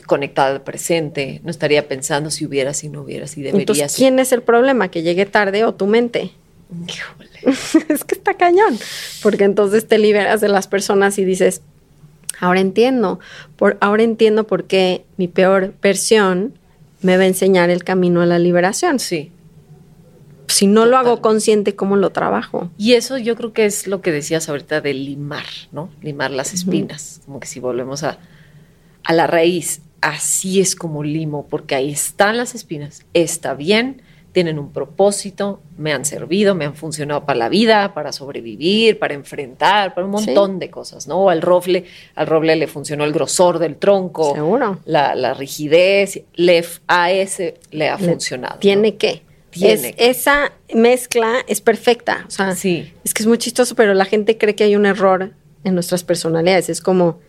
[0.06, 3.60] conectada al presente, no estaría pensando si hubiera, si no hubiera, si debería.
[3.60, 4.90] Entonces, ¿quién es el problema?
[4.90, 6.30] ¿Que llegue tarde o tu mente?
[6.88, 7.28] Híjole.
[7.88, 8.78] es que está cañón,
[9.22, 11.62] porque entonces te liberas de las personas y dices,
[12.40, 13.20] ahora entiendo,
[13.56, 16.54] por, ahora entiendo por qué mi peor versión
[17.02, 18.98] me va a enseñar el camino a la liberación.
[18.98, 19.30] Sí.
[20.48, 22.70] si no lo hago consciente, ¿cómo lo trabajo?
[22.78, 25.90] Y eso yo creo que es lo que decías ahorita de limar, ¿no?
[26.02, 27.20] Limar las espinas.
[27.26, 28.18] Como que si volvemos a,
[29.04, 33.04] a la raíz, así es como limo, porque ahí están las espinas.
[33.14, 34.02] Está bien,
[34.36, 39.14] tienen un propósito, me han servido, me han funcionado para la vida, para sobrevivir, para
[39.14, 41.30] enfrentar, para un montón de cosas, ¿no?
[41.30, 44.78] Al roble, al roble le funcionó el grosor del tronco, Seguro.
[44.84, 48.58] La, rigidez, le, a ese le ha funcionado.
[48.58, 49.22] Tiene que.
[49.48, 52.26] Tiene Esa mezcla es perfecta.
[52.28, 52.92] O sea, sí.
[53.04, 55.32] es que es muy chistoso, pero la gente cree que hay un error
[55.64, 56.68] en nuestras personalidades.
[56.68, 57.20] Es como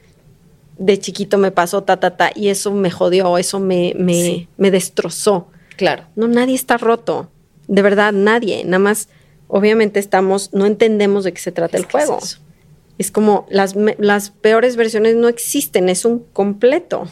[0.78, 4.72] de chiquito me pasó ta, ta, ta, y eso me jodió, eso me, me, me
[4.72, 5.48] destrozó.
[5.76, 6.04] Claro.
[6.16, 7.30] No, nadie está roto.
[7.68, 8.64] De verdad, nadie.
[8.64, 9.10] Nada más,
[9.48, 12.20] obviamente estamos, no entendemos de qué se trata el juego.
[12.98, 17.08] Es, como las, las, peores versiones no existen, es un completo.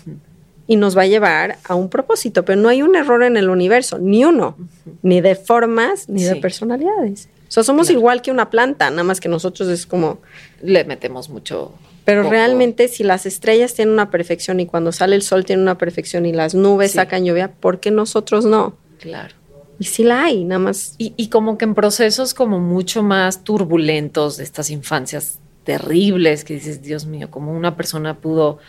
[0.68, 3.49] Y nos va a llevar a un propósito, pero no hay un error en el
[3.49, 4.57] universo, ni uno,
[5.03, 7.30] ni de formas, ni de personalidades.
[7.47, 10.20] O sea, somos igual que una planta, nada más que nosotros es como...
[10.63, 11.74] Le metemos mucho
[12.05, 15.77] pero realmente si las estrellas tienen una perfección y cuando sale el sol tiene una
[15.77, 18.77] perfección y las nubes sacan lluvia, ¿por qué nosotros no?
[18.99, 19.33] Claro.
[19.79, 20.95] Y sí la hay, nada más.
[20.99, 26.81] Y, como que en procesos como mucho más turbulentos de estas infancias terribles que dices,
[26.83, 28.59] Dios mío, como una persona pudo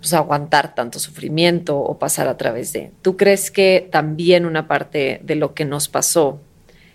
[0.00, 2.90] pues, aguantar tanto sufrimiento o pasar a través de.
[3.02, 6.40] ¿Tú crees que también una parte de lo que nos pasó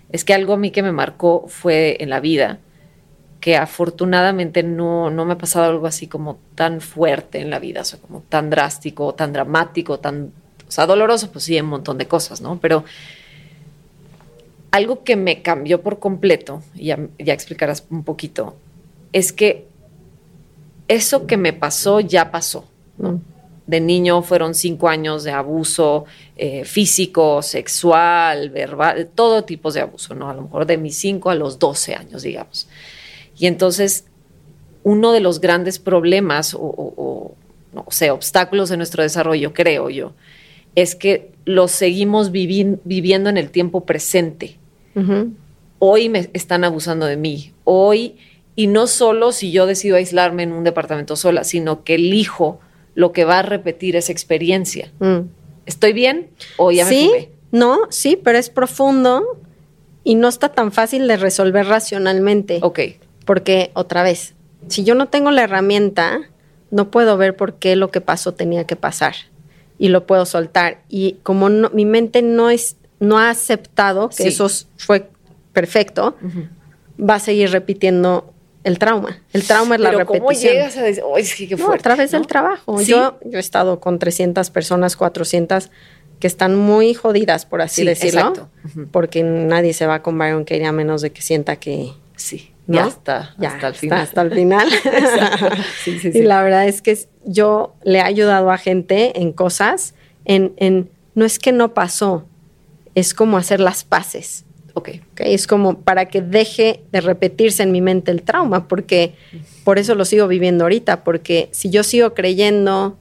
[0.09, 2.59] es que algo a mí que me marcó fue en la vida?
[3.41, 7.81] Que afortunadamente no, no me ha pasado algo así como tan fuerte en la vida,
[7.81, 10.31] o sea, como tan drástico, tan dramático, tan,
[10.67, 12.59] o sea, doloroso, pues sí, un montón de cosas, ¿no?
[12.61, 12.85] Pero
[14.69, 18.55] algo que me cambió por completo, y ya, explicarás un poquito,
[19.11, 19.65] es que
[20.87, 22.65] eso que me pasó ya pasó,
[22.97, 23.13] ¿no?
[23.13, 23.21] Mm.
[23.67, 30.13] De niño fueron cinco años de abuso eh, físico, sexual, verbal, todo tipo de abuso,
[30.13, 30.29] ¿no?
[30.29, 32.67] A lo mejor de mis cinco a los doce años, digamos.
[33.41, 34.05] Y entonces,
[34.83, 37.33] uno de los grandes problemas o,
[37.73, 40.13] no sé, obstáculos de nuestro desarrollo, creo yo,
[40.75, 44.59] es que los seguimos viviendo en el tiempo presente.
[45.79, 47.51] Hoy me están abusando de mí.
[47.63, 48.17] Hoy,
[48.55, 52.59] y no solo si yo decido aislarme en un departamento sola, sino que elijo
[52.93, 54.91] lo que va a repetir esa experiencia.
[54.99, 55.21] Mm.
[55.65, 59.23] ¿Estoy bien o ya sí, me No, sí, pero es profundo
[60.03, 62.59] y no está tan fácil de resolver racionalmente.
[62.61, 62.79] Ok.
[63.25, 64.33] Porque, otra vez,
[64.67, 66.21] si yo no tengo la herramienta,
[66.69, 69.15] no puedo ver por qué lo que pasó tenía que pasar
[69.77, 70.81] y lo puedo soltar.
[70.89, 74.47] Y como mi mente no, es, no ha aceptado que eso
[74.77, 75.09] fue
[75.53, 76.15] perfecto,
[76.97, 79.21] va a seguir repitiendo el trauma.
[79.33, 80.19] El trauma es la repetición.
[80.19, 82.79] ¿Cómo llegas a decir, es que a través del trabajo.
[82.81, 85.69] Yo, yo he estado con 300 personas, 400
[86.19, 88.49] que están muy jodidas, por así decirlo,
[88.91, 92.51] porque nadie se va con Byron Katie a menos de que sienta que sí.
[92.67, 93.99] Ya está, hasta el final.
[93.99, 94.69] hasta el final.
[96.13, 99.95] Y la verdad es que yo le he ayudado a gente en cosas,
[100.25, 102.25] en, en, no es que no pasó,
[102.95, 104.45] es como hacer las paces.
[104.73, 105.01] Okay.
[105.11, 105.21] ok.
[105.25, 109.15] Es como para que deje de repetirse en mi mente el trauma, porque
[109.65, 112.97] por eso lo sigo viviendo ahorita, porque si yo sigo creyendo,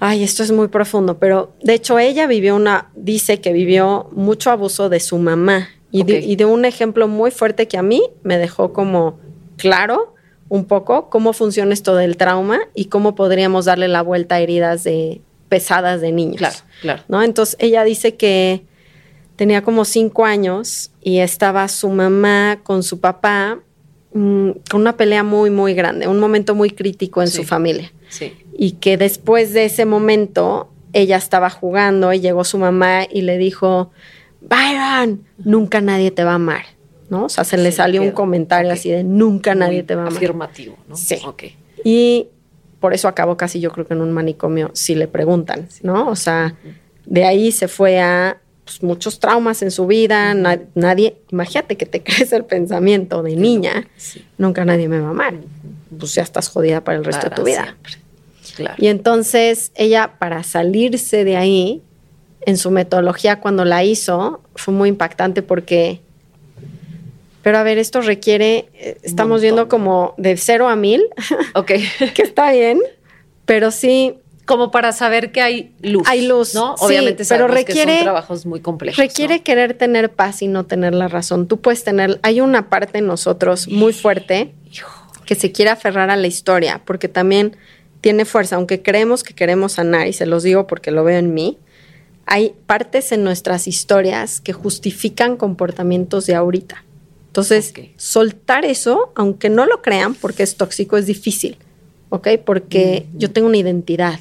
[0.00, 4.50] ay, esto es muy profundo, pero de hecho ella vivió una, dice que vivió mucho
[4.50, 6.02] abuso de su mamá y,
[6.36, 9.18] de, un ejemplo muy fuerte que a mí me dejó como
[9.56, 10.14] claro
[10.48, 14.84] un poco cómo funciona esto del trauma y cómo podríamos darle la vuelta a heridas
[14.84, 16.36] de, pesadas de niños.
[16.36, 17.02] Claro, claro.
[17.08, 17.22] ¿no?
[17.22, 18.64] Entonces ella dice que
[19.36, 23.60] tenía como cinco años y estaba su mamá con su papá
[24.12, 27.92] mm, con una pelea muy, muy grande, un momento muy crítico en su familia.
[28.08, 28.34] Sí.
[28.56, 33.36] Y que después de ese momento ella estaba jugando y llegó su mamá y le
[33.36, 33.90] dijo,
[34.48, 36.64] Byron, nunca nadie te va a amar,
[37.10, 37.24] ¿no?
[37.24, 40.16] O sea, se le salió un comentario así de nunca nadie te va a amar.
[40.16, 40.96] Afirmativo, ¿no?
[40.96, 41.18] Sí.
[41.84, 42.28] Y
[42.80, 46.08] por eso acabó casi yo creo que en un manicomio si le preguntan, ¿no?
[46.08, 46.54] O sea,
[47.04, 52.02] de ahí se fue a pues, muchos traumas en su vida, nadie, imagínate que te
[52.04, 53.88] crece el pensamiento de niña,
[54.38, 55.34] nunca nadie me va a amar,
[55.98, 57.76] pues ya estás jodida para el resto de tu vida.
[58.54, 58.76] Claro.
[58.78, 61.82] Y entonces ella, para salirse de ahí,
[62.46, 66.00] en su metodología cuando la hizo fue muy impactante porque,
[67.42, 71.04] pero a ver, esto requiere, eh, estamos viendo como de cero a mil,
[71.54, 71.66] ok,
[72.14, 72.80] que está bien,
[73.44, 74.14] pero sí.
[74.46, 76.06] Como para saber que hay luz.
[76.06, 76.76] Hay luz, ¿no?
[76.78, 78.96] Obviamente pero requiere, que son trabajos muy complejos.
[78.96, 81.48] Requiere querer tener paz y no tener la razón.
[81.48, 84.54] Tú puedes tener, hay una parte en nosotros muy fuerte
[85.24, 87.56] que se quiere aferrar a la historia, porque también
[88.00, 91.34] tiene fuerza, aunque creemos que queremos sanar, y se los digo porque lo veo en
[91.34, 91.58] mí,
[92.26, 96.84] hay partes en nuestras historias que justifican comportamientos de ahorita.
[97.28, 101.56] Entonces, soltar eso, aunque no lo crean, porque es tóxico, es difícil,
[102.08, 102.28] ¿ok?
[102.44, 104.20] Porque yo tengo una identidad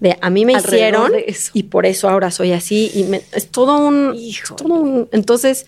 [0.00, 3.48] de a mí me Alrededor hicieron y por eso ahora soy así y me- es
[3.48, 5.66] todo un, es todo un- entonces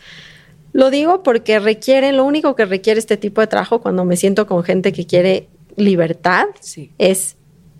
[0.72, 4.46] lo digo porque requiere lo único que requiere este tipo de trabajo cuando me siento
[4.46, 6.90] con gente que quiere libertad Sí.
[6.96, 7.36] es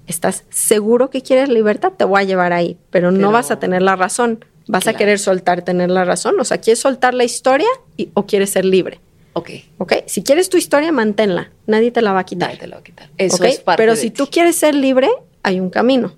[0.06, 3.82] estás seguro que quieres libertad te voy a llevar ahí pero, no vas a tener
[3.82, 7.68] la razón vas a querer soltar tener la razón o sea quieres soltar la historia
[7.96, 9.00] y- o quieres ser libre
[9.34, 9.50] Ok.
[9.78, 9.92] ¿ok?
[10.06, 12.80] si quieres tu historia manténla nadie te la va a quitar Nadie te lo va
[12.80, 13.08] a quitar.
[13.16, 14.16] Eso es parte Pero de si ti.
[14.18, 15.08] tú quieres ser libre,
[15.42, 16.14] hay un camino,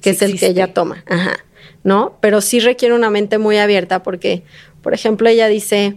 [0.00, 1.02] que Sí es el que ella toma.
[1.08, 1.32] Ajá.
[1.84, 2.16] ¿No?
[2.20, 4.44] Pero sí requiere una mente muy abierta porque,
[4.82, 5.96] por ejemplo, ella dice,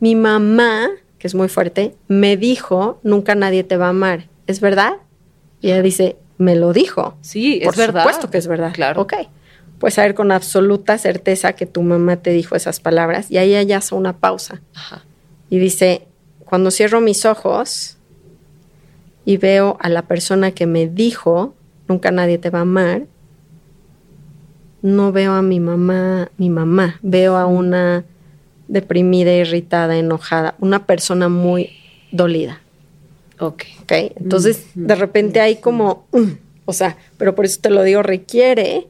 [0.00, 4.28] mi mamá, que es muy fuerte, me dijo, nunca nadie te va a amar.
[4.46, 4.94] ¿Es verdad?
[5.62, 7.16] Y ella dice, me lo dijo.
[7.20, 8.02] Sí, es Por verdad.
[8.02, 8.72] supuesto que es verdad.
[8.72, 9.00] Claro.
[9.02, 9.14] Ok.
[9.78, 13.78] Pues saber con absoluta certeza que tu mamá te dijo esas palabras y ahí ella
[13.78, 15.02] hace una pausa Ajá.
[15.50, 16.06] y dice,
[16.44, 17.96] cuando cierro mis ojos
[19.24, 21.54] y veo a la persona que me dijo,
[21.88, 23.02] nunca nadie te va a amar,
[24.82, 28.04] no veo a mi mamá, mi mamá, veo a una
[28.68, 31.70] deprimida, irritada, enojada, una persona muy
[32.10, 32.60] dolida.
[33.42, 33.62] Ok.
[33.82, 33.92] ¿ok?
[34.16, 36.30] Entonces, de repente hay como, mm,
[36.64, 38.86] o sea, pero por eso te lo digo, requiere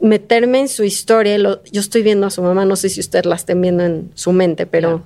[0.00, 1.36] meterme en su historia.
[1.38, 4.10] lo- yo estoy viendo a su mamá, no sé si ustedes la estén viendo en
[4.14, 5.02] su mente, pero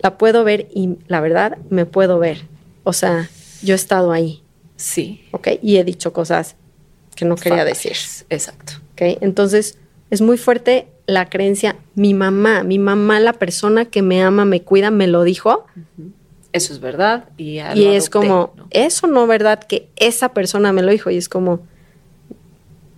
[0.00, 2.42] la puedo ver y la verdad me puedo ver.
[2.84, 3.28] O sea,
[3.62, 4.42] yo he estado ahí,
[4.76, 5.22] Sí.
[5.32, 5.48] ¿ok?
[5.62, 6.56] Y he dicho cosas
[7.14, 7.96] que no quería decir.
[8.28, 8.74] Exacto.
[8.92, 9.18] ¿ok?
[9.22, 9.78] Entonces,
[10.10, 14.60] es muy fuerte la creencia, mi mamá, mi mamá, la persona que me ama, me
[14.62, 15.64] cuida, me lo dijo.
[16.56, 17.28] Eso es verdad.
[17.36, 18.66] Y, ya Y lo es adopté, como, ¿no?
[18.70, 19.62] eso no, ¿verdad?
[19.62, 21.10] Que esa persona me lo dijo.
[21.10, 21.60] Y es como,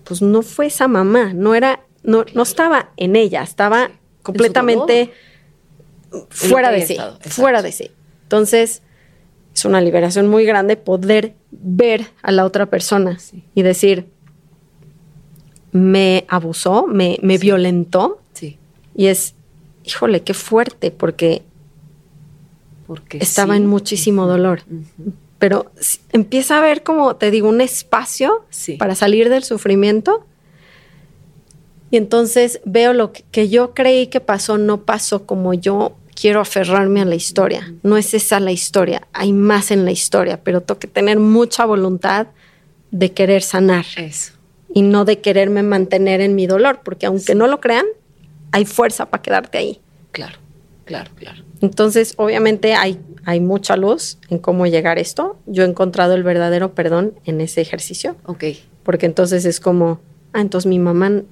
[0.05, 3.91] pues no fue esa mamá, no era, no, no estaba en ella, estaba
[4.23, 5.13] completamente
[6.31, 7.91] fuera de sí, estado, fuera de sí.
[8.23, 8.83] Entonces,
[9.55, 13.45] es una liberación muy grande poder ver a la otra persona Sí.
[13.55, 14.07] y decir,
[15.73, 17.43] me abusó, me, me Sí.
[17.43, 18.21] violentó.
[18.33, 18.59] Sí.
[18.95, 19.35] Y es,
[19.85, 21.43] híjole, qué fuerte, porque
[22.89, 23.61] Porque estaba sí.
[23.61, 24.63] en muchísimo dolor.
[25.39, 25.71] Pero
[26.13, 28.75] empieza a haber como, te digo, un espacio Sí.
[28.77, 30.27] para salir del sufrimiento.
[31.93, 36.41] Y entonces veo lo que, que yo creí que pasó, no pasó como yo quiero
[36.41, 37.73] aferrarme a la historia.
[37.85, 41.65] No es esa la historia, hay más en la historia, pero tengo que tener mucha
[41.65, 42.27] voluntad
[42.91, 44.33] de querer sanar Eso.
[44.75, 47.87] y no de quererme mantener en mi dolor, porque aunque no lo crean,
[48.51, 49.81] hay fuerza para quedarte ahí.
[50.11, 50.39] Claro.
[50.89, 51.43] Claro, claro.
[51.61, 55.37] Entonces, obviamente hay, hay mucha luz en cómo llegar a esto.
[55.47, 58.45] Yo he encontrado el verdadero perdón en ese ejercicio, Ok.
[58.85, 60.01] porque entonces es como,
[60.33, 61.23] ah, entonces mi mamá,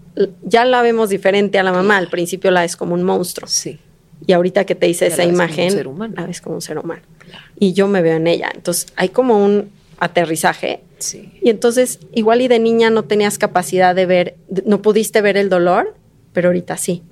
[0.42, 3.78] ya la vemos diferente a la mamá, al principio la ves como un monstruo, Sí.
[4.26, 6.14] y ahorita que te hice Ya esa la ves como un imagen, ser humano.
[6.18, 7.02] la ves como un ser humano.
[7.18, 7.44] Claro.
[7.58, 8.50] Y yo me veo en ella.
[8.54, 10.80] Entonces, hay como un aterrizaje.
[10.98, 11.32] Sí.
[11.40, 14.36] Y entonces, igual y de niña no tenías capacidad de ver,
[14.66, 15.94] no pudiste ver el dolor,
[16.34, 17.02] pero ahorita sí.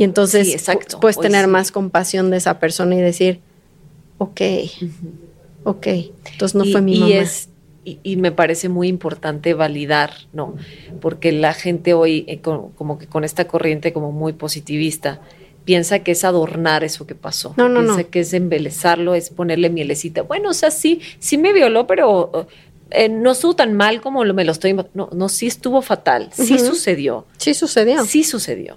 [0.00, 0.98] Y entonces Sí, exacto.
[0.98, 1.50] puedes Hoy tener sí.
[1.50, 3.40] más compasión de esa persona y decir,
[4.16, 4.40] ok,
[5.64, 5.86] ok,
[6.32, 7.14] entonces no y, fue mi y mamá.
[7.16, 7.50] es-
[7.84, 10.54] y, y me parece muy importante validar, ¿no?
[11.02, 15.20] Porque la gente hoy, eh, con- como que con esta corriente como muy positivista,
[15.64, 17.52] piensa que es adornar eso que pasó.
[17.58, 18.10] No, no, piensa no.
[18.10, 20.22] que es embelezarlo, es ponerle mielecita.
[20.22, 22.46] Bueno, o sea, sí, sí me violó, pero
[22.90, 24.74] eh, no estuvo tan mal como lo- me lo estoy...
[24.94, 27.26] No, no, sí estuvo fatal, sí sucedió.
[27.38, 28.04] Sí sucedió.
[28.04, 28.76] Sí sucedió.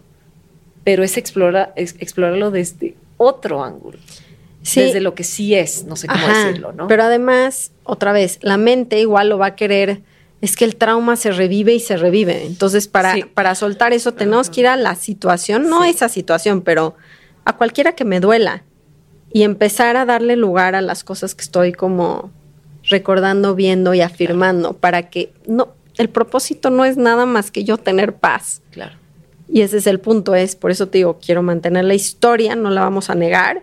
[0.84, 3.98] Pero es, explora, es explorarlo desde otro ángulo.
[4.62, 4.80] Sí.
[4.82, 6.88] Desde lo que sí es, no sé cómo Ajá, decirlo, ¿no?
[6.88, 10.02] Pero además, otra vez, la mente igual lo va a querer.
[10.42, 12.46] Es que el trauma se revive y se revive.
[12.46, 13.24] Entonces, para, Sí.
[13.24, 15.90] para soltar eso, tenemos que ir a la situación, no Sí.
[15.90, 16.96] esa situación, pero
[17.46, 18.64] a cualquiera que me duela.
[19.34, 22.32] Y empezar a darle lugar a las cosas que estoy como
[22.90, 27.78] recordando, viendo y afirmando, para que no, el propósito no es nada más que yo
[27.78, 28.62] tener paz.
[28.72, 28.96] claro.
[29.56, 32.72] Y ese es el punto, es por eso te digo, quiero mantener la historia, no
[32.72, 33.62] la vamos a negar,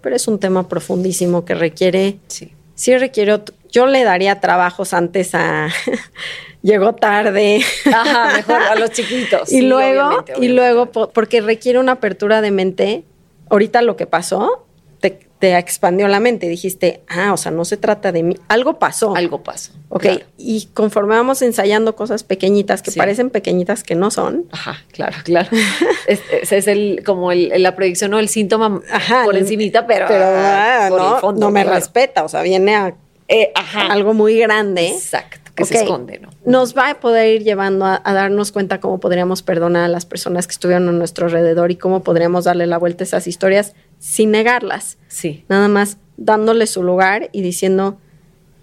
[0.00, 2.52] pero es un tema profundísimo que requiere, Sí.
[2.76, 3.40] sí requiere,
[3.72, 5.68] yo le daría trabajos antes a,
[6.62, 7.60] llegó tarde,
[7.92, 9.48] Ajá, mejor a los chiquitos.
[9.52, 13.02] y sí, luego, obviamente, y luego, po- porque requiere una apertura de mente,
[13.50, 14.64] ahorita lo que pasó,
[15.02, 18.78] te, te expandió la mente, dijiste, ah, o sea, no se trata de mí, algo
[18.78, 19.16] pasó.
[19.16, 19.72] algo pasa.
[19.88, 20.20] Ok, claro.
[20.38, 22.98] y conforme vamos ensayando cosas pequeñitas que Sí.
[22.98, 25.48] parecen pequeñitas que no son, Ajá, claro, claro.
[26.06, 30.06] es, es- es el, como el, la proyección o el síntoma Ajá, por encimita, pero,
[30.06, 31.40] pero ah, por no, el fondo.
[31.46, 31.76] no me claro.
[31.76, 32.94] respeta, o sea, viene a,
[33.28, 33.52] eh,
[33.90, 34.88] algo muy grande.
[34.88, 36.30] Exacto, que se esconde, ¿no?
[36.46, 40.46] Nos va a poder ir llevando a, darnos cuenta cómo podríamos perdonar a las personas
[40.46, 44.32] que estuvieron a nuestro alrededor y cómo podríamos darle la vuelta a esas historias sin
[44.32, 44.98] negarlas.
[45.06, 45.44] Sí.
[45.48, 47.98] Nada más dándole su lugar y diciendo,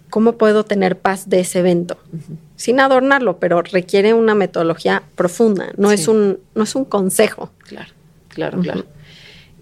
[0.10, 1.98] ¿cómo puedo tener paz de ese evento?
[2.58, 7.52] Sin adornarlo, pero requiere una metodología profunda, no, es, un, no es un consejo.
[7.60, 7.94] Claro,
[8.28, 8.86] claro, claro.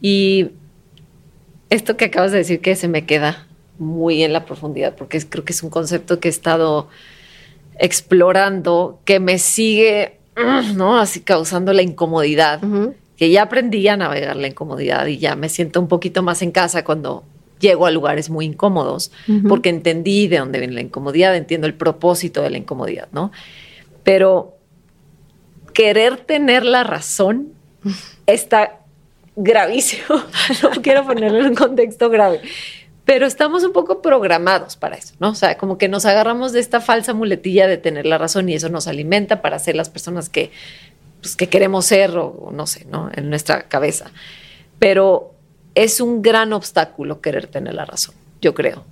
[0.01, 0.49] Y
[1.69, 3.45] esto que acabas de decir que se me queda
[3.77, 6.89] muy en la profundidad, porque creo que es un concepto que he estado
[7.77, 10.17] explorando, que me sigue,
[10.75, 10.97] ¿no?
[10.97, 12.63] Así causando la incomodidad,
[13.17, 16.51] que ya aprendí a navegar la incomodidad y ya me siento un poquito más en
[16.51, 17.23] casa cuando
[17.59, 19.11] llego a lugares muy incómodos,
[19.47, 23.31] porque entendí de dónde viene la incomodidad, entiendo el propósito de la incomodidad, ¿no?
[24.03, 24.57] Pero
[25.73, 27.49] querer tener la razón
[28.27, 28.79] está
[29.35, 30.03] gravísimo.
[30.63, 32.41] no quiero ponerlo en un contexto grave.
[33.05, 35.29] Pero estamos un poco programados para eso, ¿no?
[35.29, 38.53] O sea, como que nos agarramos de esta falsa muletilla de tener la razón y
[38.53, 40.51] eso nos alimenta para ser las personas que,
[41.27, 43.09] pues, que queremos ser o, no sé, ¿no?
[43.13, 44.11] En nuestra cabeza.
[44.79, 45.33] Pero
[45.75, 48.85] es un gran obstáculo querer tener la razón, yo creo.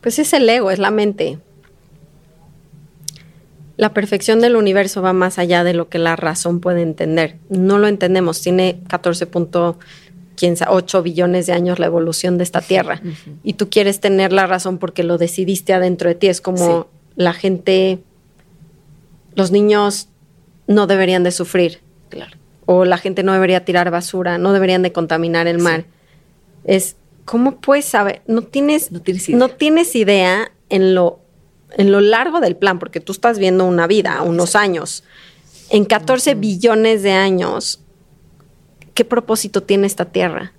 [0.00, 1.38] Pues es el ego, es la mente.
[3.76, 7.36] La perfección del universo va más allá de lo que la razón puede entender.
[7.50, 8.40] No lo entendemos.
[8.40, 13.02] Tiene 14.8 billones de años la evolución de esta Tierra.
[13.42, 16.28] Y tú quieres tener la razón porque lo decidiste adentro de ti.
[16.28, 17.98] Es como la gente,
[19.34, 20.08] los niños
[20.66, 21.80] no deberían de sufrir.
[22.08, 22.36] Claro.
[22.66, 25.84] O la gente no debería tirar basura, no deberían de contaminar el mar
[26.66, 29.28] es cómo puedes saber, no tienes, no tienes,
[29.94, 30.52] idea.
[30.68, 31.20] en lo,
[31.76, 35.04] en lo largo del plan, porque tú estás viendo una vida, unos años.
[35.70, 37.80] En 14 billones de años,
[38.94, 40.52] ¿qué propósito tiene esta tierra?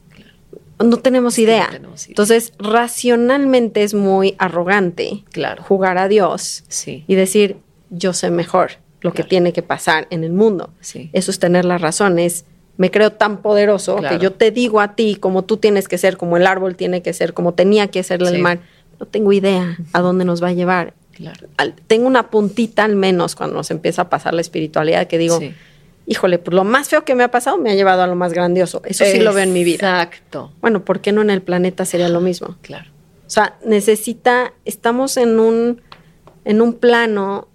[0.80, 1.70] No tenemos idea.
[2.08, 5.64] Entonces, racionalmente es muy arrogante claro.
[5.64, 7.58] jugar a Dios y decir,
[7.90, 10.72] yo sé mejor lo que tiene que pasar en el mundo.
[11.14, 12.46] Eso es tener las razones
[12.78, 16.16] me creo tan poderoso que yo te digo a ti como tú tienes que ser,
[16.16, 18.60] como el árbol tiene que ser, como tenía que ser el mar.
[19.00, 20.94] No tengo idea a dónde nos va a llevar.
[21.88, 25.40] tengo una puntita al menos cuando nos empieza a pasar la espiritualidad que digo,
[26.06, 28.32] híjole, pues lo más feo que me ha pasado me ha llevado a lo más
[28.32, 28.82] grandioso.
[28.86, 30.04] Eso sí lo veo en mi vida.
[30.04, 30.52] Exacto.
[30.62, 32.58] Bueno, ¿por qué no en el planeta sería lo mismo?
[32.62, 32.90] Claro.
[33.26, 35.82] O sea, necesita, estamos en un,
[36.46, 37.48] en un plano,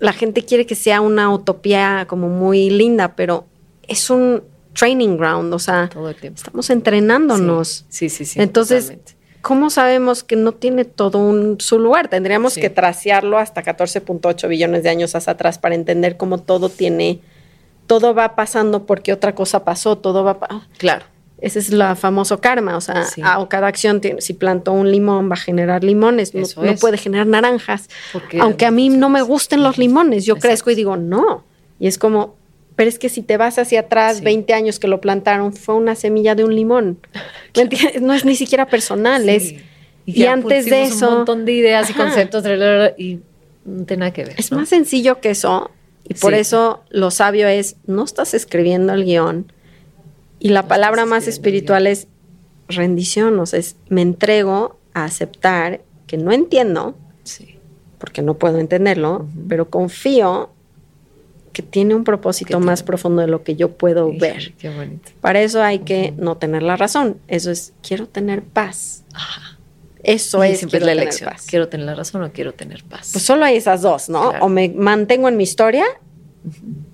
[0.00, 3.46] la gente quiere que sea una utopía como muy linda, pero
[3.86, 4.42] es un
[4.72, 5.90] training ground, o sea,
[6.22, 7.84] estamos entrenándonos.
[7.88, 8.40] Sí, sí, sí.
[8.40, 8.94] Entonces,
[9.42, 12.08] ¿cómo sabemos que no tiene todo un, su lugar?
[12.08, 17.20] Tendríamos que tracearlo hasta 14.8 billones de años hacia atrás para entender cómo todo tiene,
[17.86, 20.38] todo va pasando porque otra cosa pasó, todo va...
[20.78, 21.04] Claro.
[21.40, 23.06] Ese es la famoso karma, o sea,
[23.48, 26.44] cada acción, tiene, si plantó un limón va a generar limones, no,
[26.76, 27.88] puede generar naranjas.
[28.40, 31.44] Aunque a mí no me gusten los limones, yo crezco y digo, no.
[31.78, 32.36] Y es como,
[32.76, 35.94] pero es que si te vas hacia atrás, 20 años que lo plantaron, fue una
[35.94, 36.98] semilla de un limón.
[38.00, 39.54] No es ni siquiera personal, es...
[40.06, 41.08] Y, antes de eso...
[41.08, 42.44] Un montón de ideas y conceptos
[42.96, 43.20] y
[43.64, 44.34] no tiene nada que ver.
[44.38, 45.70] Es más sencillo que eso
[46.10, 49.52] y por eso lo sabio es, no estás escribiendo el guion
[50.40, 52.08] y la palabra más espiritual es
[52.68, 56.96] rendición, o sea, es me entrego a aceptar que no entiendo,
[57.98, 60.50] porque no puedo entenderlo, pero confío
[61.52, 64.54] que tiene un propósito más profundo de lo que yo puedo ver.
[64.58, 65.10] Qué bonito.
[65.20, 67.18] Para eso hay que no tener la razón.
[67.28, 69.04] Eso es, quiero tener paz.
[70.02, 71.30] Eso es siempre la elección.
[71.46, 73.10] Quiero tener la razón o quiero tener paz.
[73.12, 74.30] Pues solo hay esas dos, ¿no?
[74.40, 75.84] O me mantengo en mi historia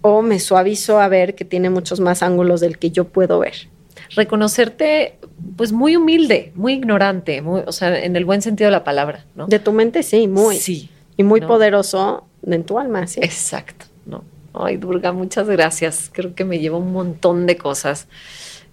[0.03, 3.69] o me suavizo a ver que tiene muchos más ángulos del que yo puedo ver.
[4.15, 5.19] Reconocerte,
[5.57, 9.25] pues muy humilde, muy ignorante, muy, o sea, en el buen sentido de la palabra,
[9.35, 9.47] ¿no?
[9.47, 10.57] De tu mente, sí, muy.
[10.57, 10.91] Sí.
[11.17, 13.21] Y muy poderoso en tu alma, sí.
[13.23, 14.23] Exacto, ¿no?
[14.53, 16.11] Ay, Durga, muchas gracias.
[16.13, 18.09] Creo que me lleva un montón de cosas.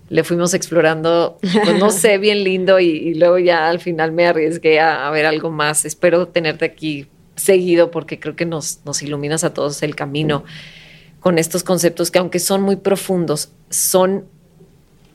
[0.10, 4.80] Le fuimos explorando, pues no sé, bien lindo y, luego ya al final me arriesgué
[4.80, 5.86] a, ver algo más.
[5.86, 10.44] Espero tenerte aquí seguido porque creo que nos, nos iluminas a todos el camino
[11.20, 14.26] con estos conceptos que aunque son muy profundos, son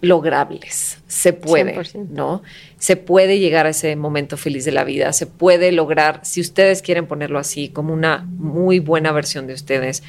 [0.00, 2.42] logrables, se puede, ¿no?
[2.78, 6.82] Se puede llegar a ese momento feliz de la vida, se puede lograr, si ustedes
[6.82, 10.02] quieren ponerlo así, como una muy buena versión de ustedes,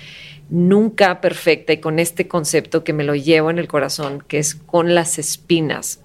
[0.50, 4.56] nunca perfecta y con este concepto que me lo llevo en el corazón, que es
[4.56, 6.02] con las espinas.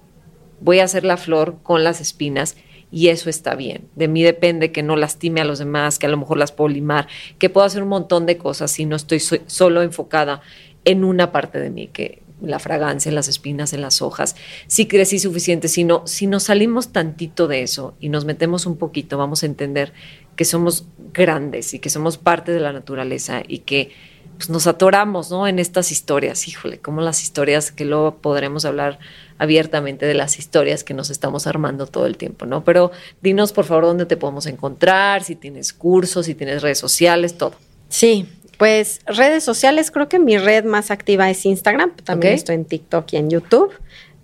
[0.61, 2.55] Voy a hacer la flor con las espinas
[2.95, 3.89] y eso está bien.
[3.97, 6.69] De mí depende que no lastime a los demás, que a lo mejor las puedo
[6.69, 10.39] limar, que puedo hacer un montón de cosas si no estoy solo enfocada
[10.85, 14.37] en una parte de mí, que, la fragancia, en las espinas, en las hojas,
[14.67, 18.77] si crecí suficiente, si no, si nos salimos tantito de eso y nos metemos un
[18.77, 19.91] poquito, vamos a entender
[20.37, 23.91] que somos grandes y que somos parte de la naturaleza y que
[24.37, 25.47] pues, nos atoramos ¿no?
[25.47, 26.47] en estas historias.
[26.47, 28.99] Híjole, como las historias que luego podremos hablar
[29.37, 32.63] abiertamente de las historias que nos estamos armando todo el tiempo, ¿no?
[32.63, 37.37] Pero dinos, por favor, dónde te podemos encontrar, si tienes cursos, si tienes redes sociales,
[37.37, 37.55] todo.
[37.89, 38.27] Sí,
[38.57, 43.11] pues redes sociales, creo que mi red más activa es Instagram, también estoy en TikTok
[43.13, 43.71] y en YouTube.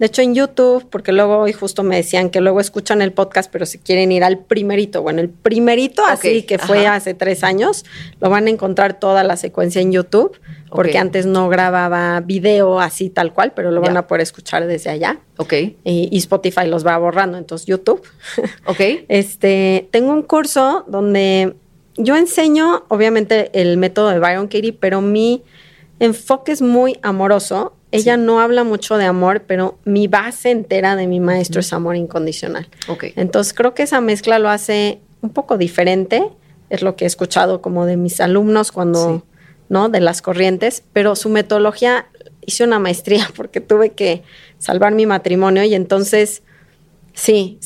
[0.01, 3.51] De hecho, en YouTube, porque luego hoy justo me decían que luego escuchan el podcast,
[3.51, 7.85] pero si quieren ir al primerito, bueno, el primerito así que fue hace tres años,
[8.19, 10.39] lo van a encontrar toda la secuencia en YouTube,
[10.71, 14.89] porque antes no grababa video así tal cual, pero lo van a poder escuchar desde
[14.89, 15.19] allá.
[15.37, 15.53] Ok.
[15.53, 18.01] Y, y, Spotify los va borrando, entonces YouTube.
[18.65, 18.79] Ok.
[19.07, 21.53] este, tengo un curso donde
[21.97, 25.43] yo enseño, obviamente, el método de Byron Katie, pero mi
[25.99, 31.07] enfoque es muy amoroso ella no habla mucho de amor, pero mi base entera de
[31.07, 32.67] mi maestro es amor incondicional.
[32.87, 33.13] Okay.
[33.15, 36.23] Entonces creo que esa mezcla lo hace un poco diferente.
[36.69, 39.23] Es lo que he escuchado como de mis alumnos cuando,
[39.69, 39.89] ¿no?
[39.89, 42.07] De las corrientes, pero su metodología
[42.45, 44.23] hice una maestría porque tuve que
[44.57, 46.43] salvar mi matrimonio y entonces,
[47.13, 47.59] sí,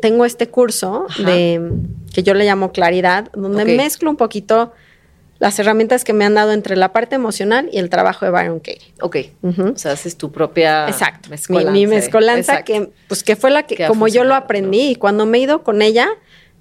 [0.00, 1.72] tengo este curso de
[2.12, 4.72] que yo le llamo claridad, donde mezclo un poquito
[5.38, 8.58] las herramientas que me han dado entre la parte emocional y el trabajo de Byron
[8.58, 8.92] Katie.
[9.00, 9.16] Ok.
[9.42, 11.30] O sea, haces tu propia Exacto.
[11.30, 11.70] Mezcolanza.
[11.70, 15.38] Mi, mezcolanza que, pues, que fue la que, como yo lo aprendí, y cuando me
[15.38, 16.08] he ido con ella,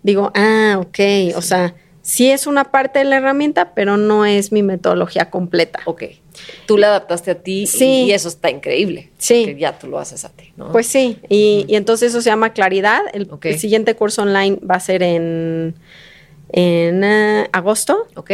[0.04, 1.36] digo, ah, ok.
[1.36, 1.74] O sea,
[2.04, 5.80] sí es una parte de la herramienta, pero no es mi metodología completa.
[5.86, 6.04] Ok.
[6.68, 8.06] Tú la adaptaste a ti sí.
[8.06, 9.10] y, eso está increíble.
[9.18, 9.46] Sí.
[9.46, 10.72] Que ya tú lo haces a ti, ¿no?
[10.72, 11.18] Pues sí.
[11.30, 13.02] Y, entonces eso se llama Claridad.
[13.12, 15.74] El, siguiente curso online va a ser en,
[16.50, 18.08] en uh, agosto.
[18.16, 18.32] Ok.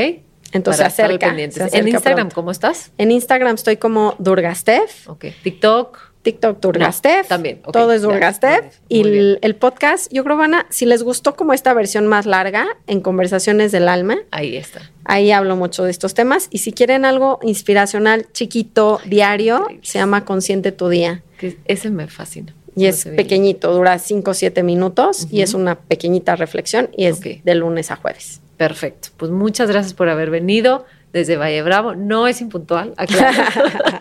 [0.54, 2.92] Entonces se acerca, En Instagram, ¿cómo estás?
[2.98, 5.10] En Instagram estoy como Durgastef.
[5.10, 5.26] Ok.
[5.44, 6.14] TikTok.
[6.24, 7.28] TikTok Durgastef.
[7.28, 7.62] también.
[7.72, 8.80] Todo es Durgastef.
[8.88, 13.02] y el, podcast, yo creo, Ana, si les gustó como esta versión más larga en
[13.02, 14.18] Conversaciones del Alma.
[14.32, 14.90] Ahí está.
[15.04, 16.48] Ahí hablo mucho de estos temas.
[16.50, 21.24] Y si quieren algo inspiracional, chiquito, diario, se llama Consciente tu Día.
[21.38, 22.56] Que ese me fascina.
[22.76, 27.20] Y es pequeñito, dura 5 o 7 minutos y es una pequeñita reflexión y es
[27.20, 28.42] de lunes a jueves.
[28.58, 29.10] Perfecto.
[29.18, 31.96] Pues muchas gracias por haber venido desde Valle Bravo.
[31.96, 33.44] No es impuntual, aclaro.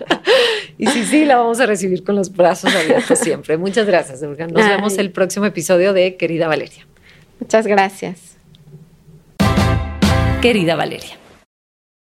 [0.78, 3.57] y sí, sí, la vamos a recibir con los brazos abiertos siempre.
[3.57, 4.46] Muchas gracias, Durga.
[4.46, 6.86] Nos vemos el próximo episodio de Querida Valeria.
[7.40, 8.36] Muchas gracias.
[10.40, 11.21] Querida Valeria.